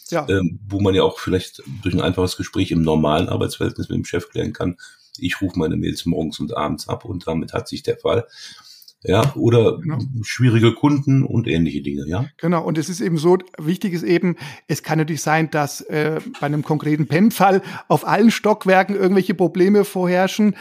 ja. 0.10 0.28
ähm, 0.30 0.60
wo 0.68 0.82
man 0.82 0.96
ja 0.96 1.04
auch 1.04 1.20
vielleicht 1.20 1.64
durch 1.82 1.96
ein 1.96 2.02
einfaches 2.02 2.36
Gespräch 2.36 2.72
im 2.72 2.82
normalen 2.82 3.30
Arbeitsverhältnis 3.30 3.90
mit 3.90 3.98
dem 3.98 4.06
Chef 4.06 4.30
klären 4.30 4.54
kann, 4.54 4.78
ich 5.18 5.42
rufe 5.42 5.60
meine 5.60 5.78
Mails 5.78 6.06
morgens 6.06 6.40
und 6.40 6.58
abends 6.58 6.90
ab 6.90 7.06
und 7.06 7.28
damit 7.28 7.54
hat 7.54 7.68
sich 7.68 7.84
der 7.84 7.98
Fall 7.98 8.28
ja, 9.04 9.34
oder 9.36 9.80
genau. 9.80 10.00
schwierige 10.22 10.74
Kunden 10.74 11.24
und 11.24 11.48
ähnliche 11.48 11.82
Dinge, 11.82 12.06
ja. 12.08 12.26
Genau, 12.38 12.64
und 12.64 12.78
es 12.78 12.90
ist 12.90 13.02
eben 13.02 13.18
so, 13.18 13.38
wichtig 13.58 13.94
ist 13.94 14.04
eben, 14.04 14.38
es 14.68 14.82
kann 14.82 14.98
natürlich 14.98 15.22
sein, 15.22 15.50
dass 15.52 15.82
äh, 15.82 16.22
bei 16.40 16.48
einem 16.48 16.64
konkreten 16.64 17.08
PEM-Fall 17.08 17.62
auf 17.88 18.08
allen 18.08 18.32
Stockwerken 18.32 18.96
irgendwelche 18.96 19.34
Probleme 19.34 19.84
vorherrschen. 19.84 20.56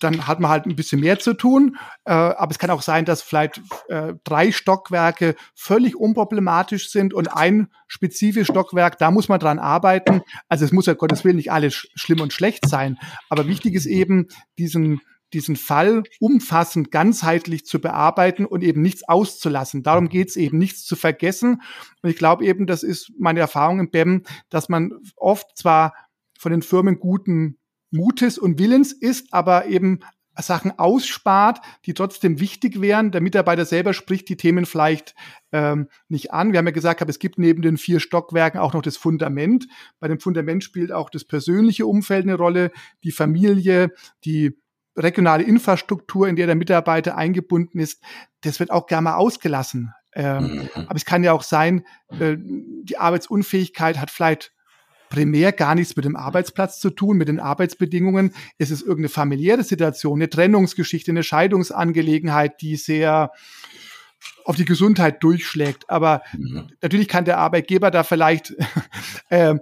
Dann 0.00 0.26
hat 0.26 0.40
man 0.40 0.50
halt 0.50 0.66
ein 0.66 0.76
bisschen 0.76 1.00
mehr 1.00 1.18
zu 1.18 1.34
tun. 1.34 1.76
Äh, 2.04 2.12
aber 2.12 2.50
es 2.50 2.58
kann 2.58 2.70
auch 2.70 2.82
sein, 2.82 3.04
dass 3.04 3.22
vielleicht 3.22 3.60
äh, 3.88 4.14
drei 4.24 4.50
Stockwerke 4.50 5.36
völlig 5.54 5.94
unproblematisch 5.94 6.90
sind 6.90 7.14
und 7.14 7.28
ein 7.28 7.68
spezifisches 7.86 8.48
Stockwerk, 8.48 8.98
da 8.98 9.10
muss 9.10 9.28
man 9.28 9.40
dran 9.40 9.58
arbeiten. 9.58 10.22
Also 10.48 10.64
es 10.64 10.72
muss 10.72 10.86
ja 10.86 10.94
Gottes 10.94 11.24
Willen 11.24 11.36
nicht 11.36 11.52
alles 11.52 11.74
sch 11.74 11.88
schlimm 11.94 12.20
und 12.20 12.32
schlecht 12.32 12.68
sein. 12.68 12.98
Aber 13.28 13.46
wichtig 13.46 13.74
ist 13.74 13.86
eben, 13.86 14.28
diesen 14.58 15.00
diesen 15.34 15.56
Fall 15.56 16.04
umfassend, 16.20 16.90
ganzheitlich 16.90 17.66
zu 17.66 17.80
bearbeiten 17.80 18.46
und 18.46 18.62
eben 18.62 18.80
nichts 18.80 19.06
auszulassen. 19.06 19.82
Darum 19.82 20.08
geht 20.08 20.28
es 20.28 20.36
eben, 20.36 20.58
nichts 20.58 20.84
zu 20.84 20.96
vergessen. 20.96 21.60
Und 22.02 22.10
ich 22.10 22.16
glaube 22.16 22.46
eben, 22.46 22.66
das 22.66 22.82
ist 22.82 23.12
meine 23.18 23.40
Erfahrung 23.40 23.80
im 23.80 23.90
BEM, 23.90 24.22
dass 24.48 24.68
man 24.68 24.92
oft 25.16 25.56
zwar 25.56 25.94
von 26.38 26.52
den 26.52 26.62
Firmen 26.62 26.98
guten 26.98 27.58
Mutes 27.90 28.38
und 28.38 28.58
Willens 28.58 28.92
ist, 28.92 29.32
aber 29.32 29.66
eben 29.66 30.00
Sachen 30.42 30.78
ausspart, 30.78 31.60
die 31.86 31.94
trotzdem 31.94 32.40
wichtig 32.40 32.80
wären. 32.80 33.12
Der 33.12 33.20
Mitarbeiter 33.20 33.64
selber 33.64 33.94
spricht 33.94 34.28
die 34.28 34.36
Themen 34.36 34.66
vielleicht 34.66 35.14
ähm, 35.52 35.88
nicht 36.08 36.32
an. 36.32 36.52
Wir 36.52 36.58
haben 36.58 36.66
ja 36.66 36.72
gesagt, 36.72 37.08
es 37.08 37.18
gibt 37.18 37.38
neben 37.38 37.62
den 37.62 37.76
vier 37.76 38.00
Stockwerken 38.00 38.58
auch 38.58 38.74
noch 38.74 38.82
das 38.82 38.96
Fundament. 38.96 39.68
Bei 40.00 40.08
dem 40.08 40.18
Fundament 40.18 40.64
spielt 40.64 40.90
auch 40.90 41.10
das 41.10 41.24
persönliche 41.24 41.86
Umfeld 41.86 42.24
eine 42.24 42.34
Rolle, 42.34 42.72
die 43.04 43.12
Familie, 43.12 43.92
die 44.24 44.58
regionale 44.96 45.42
Infrastruktur, 45.42 46.28
in 46.28 46.36
der 46.36 46.46
der 46.46 46.54
Mitarbeiter 46.54 47.16
eingebunden 47.16 47.78
ist, 47.78 48.02
das 48.42 48.60
wird 48.60 48.70
auch 48.70 48.86
gerne 48.86 49.04
mal 49.04 49.14
ausgelassen. 49.16 49.92
Ähm, 50.14 50.68
mhm. 50.74 50.86
Aber 50.86 50.96
es 50.96 51.04
kann 51.04 51.24
ja 51.24 51.32
auch 51.32 51.42
sein, 51.42 51.84
äh, 52.18 52.36
die 52.38 52.98
Arbeitsunfähigkeit 52.98 53.98
hat 53.98 54.10
vielleicht 54.10 54.52
primär 55.08 55.52
gar 55.52 55.74
nichts 55.74 55.96
mit 55.96 56.04
dem 56.04 56.16
Arbeitsplatz 56.16 56.80
zu 56.80 56.90
tun, 56.90 57.16
mit 57.16 57.28
den 57.28 57.40
Arbeitsbedingungen. 57.40 58.34
Es 58.58 58.70
ist 58.70 58.82
irgendeine 58.82 59.08
familiäre 59.08 59.62
Situation, 59.62 60.18
eine 60.18 60.30
Trennungsgeschichte, 60.30 61.10
eine 61.10 61.22
Scheidungsangelegenheit, 61.22 62.60
die 62.60 62.76
sehr 62.76 63.30
auf 64.44 64.56
die 64.56 64.64
Gesundheit 64.64 65.22
durchschlägt. 65.22 65.88
Aber 65.88 66.22
mhm. 66.36 66.68
natürlich 66.80 67.08
kann 67.08 67.24
der 67.24 67.38
Arbeitgeber 67.38 67.90
da 67.90 68.02
vielleicht 68.02 68.54
äh, 69.28 69.54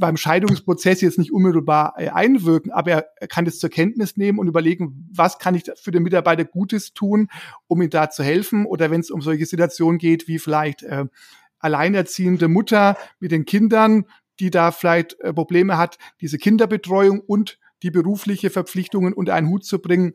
beim 0.00 0.16
Scheidungsprozess 0.16 1.00
jetzt 1.00 1.18
nicht 1.18 1.32
unmittelbar 1.32 1.94
äh, 1.96 2.08
einwirken, 2.08 2.72
aber 2.72 2.90
er 2.90 3.28
kann 3.28 3.46
es 3.46 3.60
zur 3.60 3.70
Kenntnis 3.70 4.16
nehmen 4.16 4.38
und 4.38 4.48
überlegen, 4.48 5.08
was 5.12 5.38
kann 5.38 5.54
ich 5.54 5.70
für 5.76 5.92
den 5.92 6.02
Mitarbeiter 6.02 6.44
Gutes 6.44 6.92
tun, 6.92 7.28
um 7.68 7.80
ihm 7.80 7.90
da 7.90 8.10
zu 8.10 8.24
helfen. 8.24 8.66
Oder 8.66 8.90
wenn 8.90 9.00
es 9.00 9.10
um 9.10 9.22
solche 9.22 9.46
Situationen 9.46 9.98
geht, 9.98 10.26
wie 10.26 10.38
vielleicht 10.38 10.82
äh, 10.82 11.04
alleinerziehende 11.60 12.48
Mutter 12.48 12.96
mit 13.20 13.30
den 13.30 13.44
Kindern, 13.44 14.06
die 14.40 14.50
da 14.50 14.72
vielleicht 14.72 15.20
äh, 15.20 15.32
Probleme 15.32 15.78
hat, 15.78 15.98
diese 16.20 16.38
Kinderbetreuung 16.38 17.20
und 17.20 17.58
die 17.82 17.90
berufliche 17.90 18.50
Verpflichtungen 18.50 19.12
unter 19.12 19.34
einen 19.34 19.48
Hut 19.48 19.64
zu 19.64 19.80
bringen, 19.80 20.14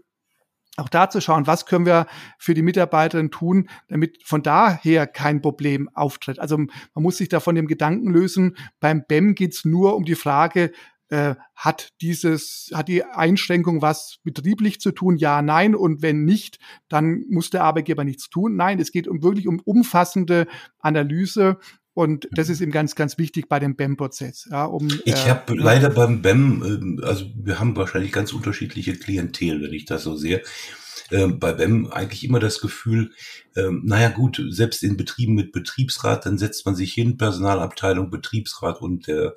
auch 0.78 0.90
da 0.90 1.10
zu 1.10 1.22
schauen, 1.22 1.48
was 1.48 1.66
können 1.66 1.86
wir 1.86 2.08
für 2.38 2.54
die 2.54 2.62
Mitarbeiterin 2.62 3.32
tun, 3.32 3.70
damit 3.88 4.22
von 4.24 4.44
daher 4.44 5.08
kein 5.08 5.42
Problem 5.42 5.90
auftritt. 5.94 6.40
Also 6.40 6.58
man 6.58 6.70
muss 6.96 7.18
sich 7.18 7.30
da 7.30 7.40
von 7.40 7.56
dem 7.56 7.68
Gedanken 7.68 8.12
lösen, 8.12 8.58
beim 8.80 9.06
BEM 9.08 9.36
geht's 9.36 9.66
nur 9.66 9.96
um 9.96 10.06
die 10.06 10.16
Frage, 10.16 10.72
äh, 11.10 11.36
hat 11.54 11.90
dieses, 12.02 12.72
hat 12.74 12.88
die 12.88 13.04
Einschränkung 13.04 13.82
was 13.82 14.18
betrieblich 14.24 14.82
zu 14.82 14.92
tun? 14.92 15.18
Ja, 15.18 15.42
nein. 15.42 15.76
Und 15.76 16.02
wenn 16.02 16.26
nicht, 16.26 16.58
dann 16.90 17.26
muss 17.30 17.52
der 17.52 17.64
Arbeitgeber 17.64 18.04
nichts 18.04 18.30
tun. 18.30 18.56
Nein, 18.56 18.80
es 18.80 18.92
geht 18.92 19.08
um 19.08 19.22
wirklich 19.22 19.48
um 19.48 19.60
umfassende 19.60 20.48
Analyse 20.80 21.60
und 21.96 22.28
das 22.32 22.50
ist 22.50 22.60
eben 22.60 22.74
ganz, 22.74 22.94
ganz 22.94 23.18
wichtig 23.18 23.48
bei 23.48 23.58
dem 23.58 23.78
BEM-Prozess. 23.78 24.50
Ja, 24.52 24.66
um, 24.66 24.90
ich 25.06 25.14
äh, 25.14 25.30
habe 25.30 25.56
leider 25.56 25.90
beim 25.90 26.22
BEM, 26.22 27.00
äh, 27.02 27.06
also 27.06 27.26
wir 27.36 27.58
haben 27.58 27.76
wahrscheinlich 27.78 28.12
ganz 28.12 28.34
unterschiedliche 28.34 28.96
Klientel, 28.98 29.62
wenn 29.62 29.74
ich 29.74 29.86
das 29.86 30.04
so 30.04 30.18
sehe. 30.18 30.44
Äh, 31.10 31.28
bei 31.28 31.54
BEM 31.54 31.88
eigentlich 31.88 32.26
immer 32.26 32.40
das 32.40 32.60
Gefühl, 32.60 33.14
äh, 33.56 33.70
naja 33.72 34.10
gut, 34.10 34.44
selbst 34.50 34.84
in 34.84 34.98
Betrieben 34.98 35.36
mit 35.36 35.54
Betriebsrat, 35.54 36.26
dann 36.26 36.38
setzt 36.38 36.66
man 36.66 36.76
sich 36.76 36.94
hin, 36.94 37.16
Personalabteilung, 37.16 38.10
Betriebsrat 38.12 38.82
und 38.82 39.08
der 39.08 39.34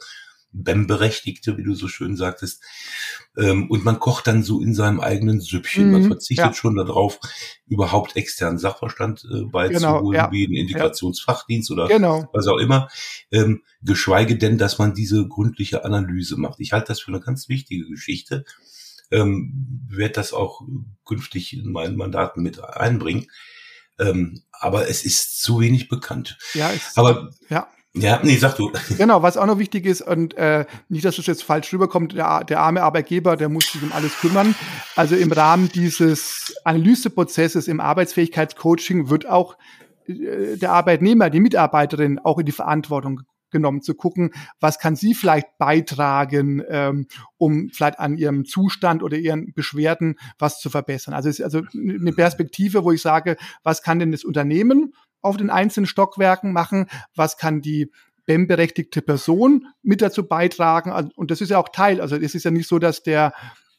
BEM-Berechtigte, 0.53 1.57
wie 1.57 1.63
du 1.63 1.75
so 1.75 1.89
schön 1.89 2.17
sagtest. 2.17 2.63
Ähm, 3.37 3.71
und 3.71 3.85
man 3.85 3.99
kocht 3.99 4.27
dann 4.27 4.43
so 4.43 4.63
in 4.63 4.75
seinem 4.75 5.01
eigenen 5.01 5.41
Süppchen. 5.41 5.91
Man 5.91 6.03
mhm, 6.03 6.09
verzichtet 6.09 6.47
ja. 6.47 6.55
schon 6.55 6.77
darauf, 6.77 7.21
überhaupt 7.67 8.17
externen 8.17 8.59
Sachverstand 8.59 9.25
äh, 9.25 9.45
beizuholen, 9.45 10.05
genau, 10.05 10.13
ja. 10.13 10.33
wie 10.33 10.47
einen 10.47 10.55
Integrationsfachdienst 10.55 11.71
oder 11.71 11.89
genau. 11.89 12.29
was 12.33 12.47
auch 12.47 12.59
immer. 12.59 12.89
Ähm, 13.31 13.63
geschweige 13.83 14.37
denn, 14.37 14.59
dass 14.59 14.79
man 14.79 14.95
diese 14.95 15.27
gründliche 15.29 15.85
Analyse 15.85 16.37
macht. 16.39 16.61
Ich 16.61 16.73
halte 16.73 16.89
das 16.89 17.01
für 17.01 17.13
eine 17.13 17.21
ganz 17.21 17.49
wichtige 17.49 17.87
Geschichte. 17.87 18.45
Ähm, 19.11 19.87
werde 19.89 20.15
das 20.15 20.33
auch 20.33 20.63
künftig 21.05 21.55
in 21.55 21.73
meinen 21.73 21.97
Mandaten 21.97 22.43
mit 22.43 22.63
einbringen. 22.63 23.27
Ähm, 23.99 24.43
aber 24.53 24.89
es 24.89 25.05
ist 25.05 25.41
zu 25.41 25.61
wenig 25.61 25.89
bekannt. 25.89 26.39
Ja, 26.55 26.71
aber 26.95 27.31
ja. 27.49 27.69
Ja, 27.99 28.21
nee, 28.23 28.37
sag 28.37 28.57
du. 28.57 28.71
Genau, 28.97 29.23
was 29.23 29.37
auch 29.37 29.47
noch 29.47 29.59
wichtig 29.59 29.87
ist, 29.87 30.03
und 30.03 30.35
äh, 30.35 30.67
nicht, 30.89 31.05
dass 31.05 31.19
es 31.19 31.27
jetzt 31.27 31.43
falsch 31.43 31.73
rüberkommt, 31.73 32.15
der, 32.15 32.45
der 32.45 32.61
arme 32.61 32.83
Arbeitgeber, 32.83 33.37
der 33.37 33.49
muss 33.49 33.73
sich 33.73 33.83
um 33.83 33.93
alles 33.93 34.19
kümmern. 34.19 34.55
Also 34.97 35.17
im 35.17 35.33
Rahmen 35.33 35.69
dieses 35.69 36.55
Analyseprozesses 36.65 37.69
im 37.69 37.81
Arbeitsfähigkeitscoaching 37.81 39.11
wird 39.11 39.27
auch 39.27 39.57
äh, 40.07 40.57
der 40.57 40.73
Arbeitnehmer, 40.73 41.31
die 41.31 41.41
Mitarbeiterin 41.41 42.19
auch 42.19 42.39
in 42.39 42.47
die 42.47 42.53
Verantwortung 42.53 43.23
genommen, 43.51 43.83
zu 43.83 43.95
gucken, 43.95 44.31
was 44.61 44.79
kann 44.79 44.97
sie 44.97 45.15
vielleicht 45.15 45.59
beitragen, 45.59 46.63
ähm, 46.69 47.07
um 47.39 47.71
vielleicht 47.73 47.99
an 47.99 48.17
ihrem 48.17 48.45
Zustand 48.45 49.03
oder 49.03 49.17
ihren 49.17 49.53
Beschwerden 49.55 50.17
was 50.39 50.61
zu 50.61 50.71
verbessern. 50.71 51.15
Also 51.15 51.29
es 51.29 51.39
ist 51.39 51.45
also 51.45 51.63
eine 51.75 52.13
Perspektive, 52.13 52.85
wo 52.85 52.93
ich 52.93 53.03
sage, 53.03 53.37
was 53.63 53.83
kann 53.83 53.99
denn 53.99 54.13
das 54.13 54.25
Unternehmen 54.25 54.93
auf 55.23 55.37
den 55.37 55.51
einzelnen 55.51 55.87
Stockwerken 55.87 56.53
machen, 56.53 56.87
was 57.15 57.37
kann 57.37 57.61
die 57.61 57.91
BEM-berechtigte 58.27 59.03
Person 59.03 59.67
mit 59.83 60.03
dazu 60.03 60.27
beitragen. 60.27 60.91
Also, 60.93 61.11
und 61.17 61.31
das 61.31 61.41
ist 61.41 61.51
ja 61.51 61.59
auch 61.59 61.71
Teil. 61.71 62.01
Also 62.01 62.17
es 62.17 62.35
ist 62.35 62.45
ja 62.45 62.51
nicht 62.51 62.69
so, 62.69 62.79
dass 62.79 63.03
der 63.03 63.33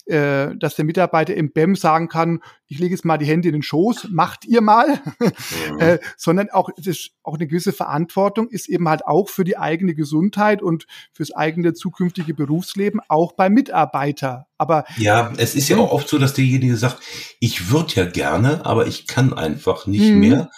äh, 0.10 0.56
dass 0.56 0.76
der 0.76 0.86
Mitarbeiter 0.86 1.36
im 1.36 1.52
BEM 1.52 1.76
sagen 1.76 2.08
kann, 2.08 2.40
ich 2.66 2.80
lege 2.80 2.96
jetzt 2.96 3.06
mal 3.06 3.20
die 3.20 3.28
Hände 3.28 3.50
in 3.50 3.54
den 3.54 3.62
Schoß, 3.62 4.08
macht 4.10 4.44
ihr 4.44 4.62
mal, 4.62 5.00
mhm. 5.20 5.32
äh, 5.80 6.00
sondern 6.18 6.50
auch, 6.50 6.72
das, 6.78 7.10
auch 7.22 7.36
eine 7.36 7.46
gewisse 7.46 7.74
Verantwortung 7.74 8.50
ist 8.50 8.70
eben 8.70 8.90
halt 8.90 9.06
auch 9.06 9.30
für 9.30 9.44
die 9.44 9.60
eigene 9.60 9.94
Gesundheit 9.94 10.64
und 10.64 10.88
fürs 11.12 11.32
eigene 11.32 11.76
zukünftige 11.76 12.34
Berufsleben, 12.34 13.02
auch 13.08 13.34
bei 13.34 13.52
Mitarbeiter. 13.52 14.48
Aber 14.58 14.86
ja, 14.98 15.32
es 15.38 15.54
ist 15.54 15.70
ja 15.70 15.78
auch 15.78 15.92
oft 15.92 16.10
so, 16.10 16.18
dass 16.18 16.34
derjenige 16.34 16.76
sagt, 16.76 17.04
ich 17.40 17.70
würde 17.70 17.94
ja 17.94 18.06
gerne, 18.06 18.66
aber 18.66 18.88
ich 18.88 19.06
kann 19.06 19.34
einfach 19.34 19.86
nicht 19.86 20.12
mhm. 20.12 20.20
mehr 20.20 20.50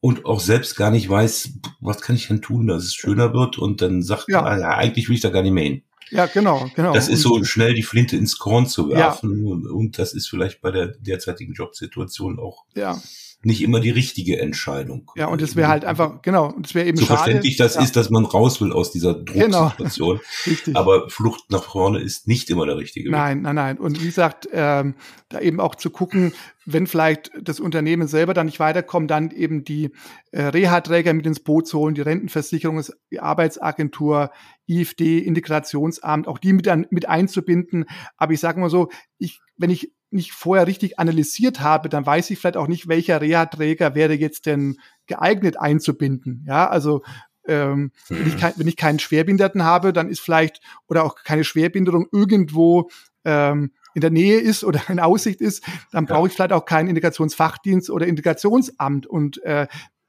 und 0.00 0.24
auch 0.24 0.40
selbst 0.40 0.76
gar 0.76 0.90
nicht 0.90 1.08
weiß, 1.08 1.50
was 1.80 2.00
kann 2.00 2.16
ich 2.16 2.28
denn 2.28 2.42
tun, 2.42 2.66
dass 2.66 2.84
es 2.84 2.94
schöner 2.94 3.34
wird 3.34 3.58
und 3.58 3.82
dann 3.82 4.02
sagt, 4.02 4.26
ja. 4.28 4.42
ah, 4.42 4.58
ja 4.58 4.70
eigentlich 4.70 5.08
will 5.08 5.16
ich 5.16 5.20
da 5.20 5.30
gar 5.30 5.42
nicht 5.42 5.52
mehr 5.52 5.64
hin. 5.64 5.82
Ja, 6.10 6.26
genau, 6.26 6.68
genau. 6.74 6.92
Das 6.92 7.08
ist 7.08 7.22
so 7.22 7.44
schnell 7.44 7.74
die 7.74 7.84
Flinte 7.84 8.16
ins 8.16 8.38
Korn 8.38 8.66
zu 8.66 8.88
werfen 8.88 9.44
ja. 9.44 9.52
und, 9.52 9.66
und, 9.66 9.98
das 9.98 10.12
ist 10.12 10.28
vielleicht 10.28 10.60
bei 10.60 10.72
der 10.72 10.88
derzeitigen 10.88 11.52
Jobsituation 11.52 12.40
auch 12.40 12.64
ja 12.74 13.00
nicht 13.42 13.62
immer 13.62 13.80
die 13.80 13.90
richtige 13.90 14.38
Entscheidung. 14.38 15.10
Ja, 15.16 15.28
und 15.28 15.40
es 15.40 15.56
wäre 15.56 15.68
halt 15.68 15.84
einfach, 15.86 16.20
genau, 16.20 16.52
und 16.52 16.66
es 16.66 16.74
wäre 16.74 16.86
eben 16.86 16.98
so 16.98 17.06
schade. 17.06 17.18
verständlich 17.18 17.56
das 17.56 17.76
ja. 17.76 17.82
ist, 17.82 17.96
dass 17.96 18.10
man 18.10 18.26
raus 18.26 18.60
will 18.60 18.72
aus 18.72 18.92
dieser 18.92 19.14
genau. 19.14 19.72
Drucksituation. 19.76 20.20
Genau. 20.64 20.80
Aber 20.80 21.08
Flucht 21.08 21.50
nach 21.50 21.64
vorne 21.64 22.00
ist 22.00 22.26
nicht 22.26 22.50
immer 22.50 22.66
der 22.66 22.76
richtige 22.76 23.06
Weg. 23.06 23.12
Nein, 23.12 23.42
nein, 23.42 23.54
nein. 23.54 23.78
Und 23.78 24.00
wie 24.00 24.06
gesagt, 24.06 24.48
ähm, 24.52 24.94
da 25.28 25.40
eben 25.40 25.60
auch 25.60 25.74
zu 25.74 25.90
gucken, 25.90 26.32
wenn 26.72 26.86
vielleicht 26.86 27.30
das 27.40 27.60
Unternehmen 27.60 28.08
selber 28.08 28.34
dann 28.34 28.46
nicht 28.46 28.60
weiterkommt, 28.60 29.10
dann 29.10 29.30
eben 29.30 29.64
die 29.64 29.90
äh, 30.32 30.42
Reha-Träger 30.42 31.12
mit 31.12 31.26
ins 31.26 31.40
Boot 31.40 31.66
zu 31.66 31.78
holen, 31.78 31.94
die 31.94 32.00
Rentenversicherung, 32.00 32.82
die 33.10 33.20
Arbeitsagentur, 33.20 34.30
IFD, 34.66 35.18
Integrationsamt, 35.18 36.28
auch 36.28 36.38
die 36.38 36.52
mit, 36.52 36.68
an, 36.68 36.86
mit 36.90 37.08
einzubinden. 37.08 37.86
Aber 38.16 38.32
ich 38.32 38.40
sage 38.40 38.60
mal 38.60 38.70
so, 38.70 38.88
ich, 39.18 39.40
wenn 39.56 39.70
ich 39.70 39.92
nicht 40.10 40.32
vorher 40.32 40.66
richtig 40.66 40.98
analysiert 40.98 41.60
habe, 41.60 41.88
dann 41.88 42.04
weiß 42.04 42.30
ich 42.30 42.38
vielleicht 42.38 42.56
auch 42.56 42.66
nicht, 42.66 42.88
welcher 42.88 43.20
Reha-Träger 43.20 43.94
wäre 43.94 44.14
jetzt 44.14 44.46
denn 44.46 44.76
geeignet 45.06 45.58
einzubinden. 45.58 46.44
Ja, 46.46 46.68
also 46.68 47.02
ähm, 47.46 47.92
hm. 48.08 48.18
wenn, 48.18 48.26
ich 48.26 48.36
kein, 48.38 48.52
wenn 48.56 48.68
ich 48.68 48.76
keinen 48.76 48.98
Schwerbehinderten 48.98 49.64
habe, 49.64 49.92
dann 49.92 50.08
ist 50.08 50.20
vielleicht 50.20 50.60
oder 50.88 51.04
auch 51.04 51.14
keine 51.14 51.44
Schwerbehinderung 51.44 52.06
irgendwo 52.12 52.90
ähm, 53.24 53.72
in 53.94 54.00
der 54.00 54.10
Nähe 54.10 54.38
ist 54.38 54.64
oder 54.64 54.82
in 54.88 55.00
Aussicht 55.00 55.40
ist, 55.40 55.64
dann 55.92 56.06
brauche 56.06 56.28
ich 56.28 56.34
vielleicht 56.34 56.52
auch 56.52 56.64
keinen 56.64 56.88
Integrationsfachdienst 56.88 57.90
oder 57.90 58.06
Integrationsamt. 58.06 59.06
Und 59.06 59.42
äh, 59.44 59.66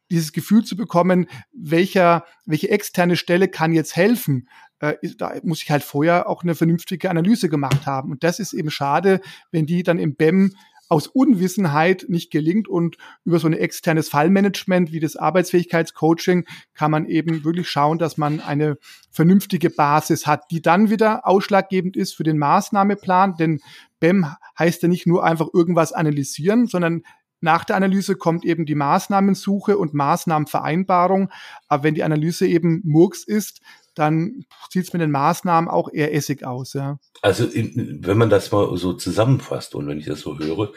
dieses 0.10 0.34
Gefühl 0.34 0.64
zu 0.64 0.76
bekommen, 0.76 1.28
welcher, 1.54 2.26
welche 2.46 2.70
externe 2.70 3.16
Stelle 3.16 3.48
kann 3.48 3.72
jetzt 3.72 3.96
helfen, 3.96 4.48
äh, 4.80 4.96
da 5.18 5.34
muss 5.44 5.64
ich 5.64 5.72
halt 5.72 5.84
vorher 5.84 6.28
auch 6.28 6.44
eine 6.44 6.56
vernünftige 6.56 7.10
Analyse 7.10 7.50
gemacht 7.50 7.86
haben. 7.86 8.12
Und 8.12 8.24
das 8.24 8.40
ist 8.40 8.54
eben 8.54 8.72
schade, 8.72 9.22
wenn 9.52 9.66
die 9.66 9.84
dann 9.84 10.00
im 10.00 10.16
BEM 10.16 10.54
aus 10.92 11.08
Unwissenheit 11.08 12.08
nicht 12.10 12.32
gelingt 12.32 12.68
und 12.68 12.98
über 13.24 13.40
so 13.40 13.48
ein 13.48 13.54
externes 13.54 14.10
Fallmanagement 14.10 14.92
wie 14.92 15.00
das 15.00 15.16
Arbeitsfähigkeitscoaching 15.16 16.46
kann 16.74 16.92
man 16.92 17.06
eben 17.06 17.46
wirklich 17.46 17.70
schauen, 17.70 17.98
dass 17.98 18.18
man 18.18 18.42
eine 18.42 18.78
vernünftige 19.10 19.70
Basis 19.70 20.28
hat, 20.28 20.52
die 20.52 20.62
dann 20.62 20.90
wieder 20.90 21.26
ausschlaggebend 21.26 21.96
ist 21.96 22.14
für 22.14 22.24
den 22.24 22.38
Maßnahmeplan, 22.38 23.38
denn 23.38 23.62
BEM 24.02 24.26
heißt 24.60 24.84
ja 24.84 24.90
nicht 24.90 25.08
nur 25.08 25.24
einfach 25.24 25.48
irgendwas 25.54 25.94
analysieren, 25.94 26.68
sondern 26.68 27.04
nach 27.40 27.64
der 27.64 27.78
Analyse 27.78 28.18
kommt 28.18 28.44
eben 28.44 28.66
die 28.66 28.76
Maßnahmensuche 28.76 29.78
und 29.78 29.94
Maßnahmenvereinbarung. 29.94 31.30
Aber 31.70 31.84
wenn 31.84 31.96
die 31.96 32.04
Analyse 32.04 32.48
eben 32.48 32.82
Murks 32.84 33.24
ist, 33.24 33.62
dann 33.96 34.46
sieht 34.70 34.86
es 34.86 34.94
mit 34.94 35.02
den 35.02 35.12
Maßnahmen 35.12 35.70
auch 35.70 35.90
eher 35.92 36.14
essig 36.14 36.46
aus. 36.46 36.74
Ja. 36.74 36.98
Also 37.22 37.48
wenn 37.54 38.18
man 38.18 38.30
das 38.30 38.52
mal 38.52 38.76
so 38.78 38.94
zusammenfasst 38.94 39.76
und 39.76 39.88
wenn 39.88 40.00
ich 40.00 40.06
das 40.06 40.22
so 40.22 40.38
höre, 40.40 40.72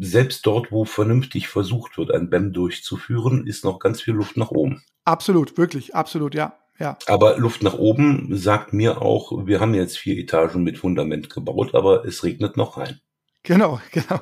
selbst 0.00 0.46
dort, 0.46 0.70
wo 0.70 0.84
vernünftig 0.84 1.48
versucht 1.48 1.98
wird, 1.98 2.12
ein 2.12 2.30
BEM 2.30 2.52
durchzuführen, 2.52 3.46
ist 3.46 3.64
noch 3.64 3.78
ganz 3.78 4.00
viel 4.00 4.14
Luft 4.14 4.36
nach 4.36 4.50
oben. 4.50 4.82
Absolut, 5.04 5.58
wirklich, 5.58 5.94
absolut, 5.94 6.34
ja. 6.34 6.58
Ja. 6.78 6.96
Aber 7.06 7.38
Luft 7.38 7.62
nach 7.64 7.74
oben 7.74 8.36
sagt 8.36 8.72
mir 8.72 9.02
auch, 9.02 9.46
wir 9.46 9.58
haben 9.58 9.74
jetzt 9.74 9.98
vier 9.98 10.16
Etagen 10.16 10.62
mit 10.62 10.78
Fundament 10.78 11.28
gebaut, 11.28 11.74
aber 11.74 12.04
es 12.04 12.22
regnet 12.22 12.56
noch 12.56 12.76
rein. 12.76 13.00
Genau, 13.42 13.80
genau. 13.90 14.20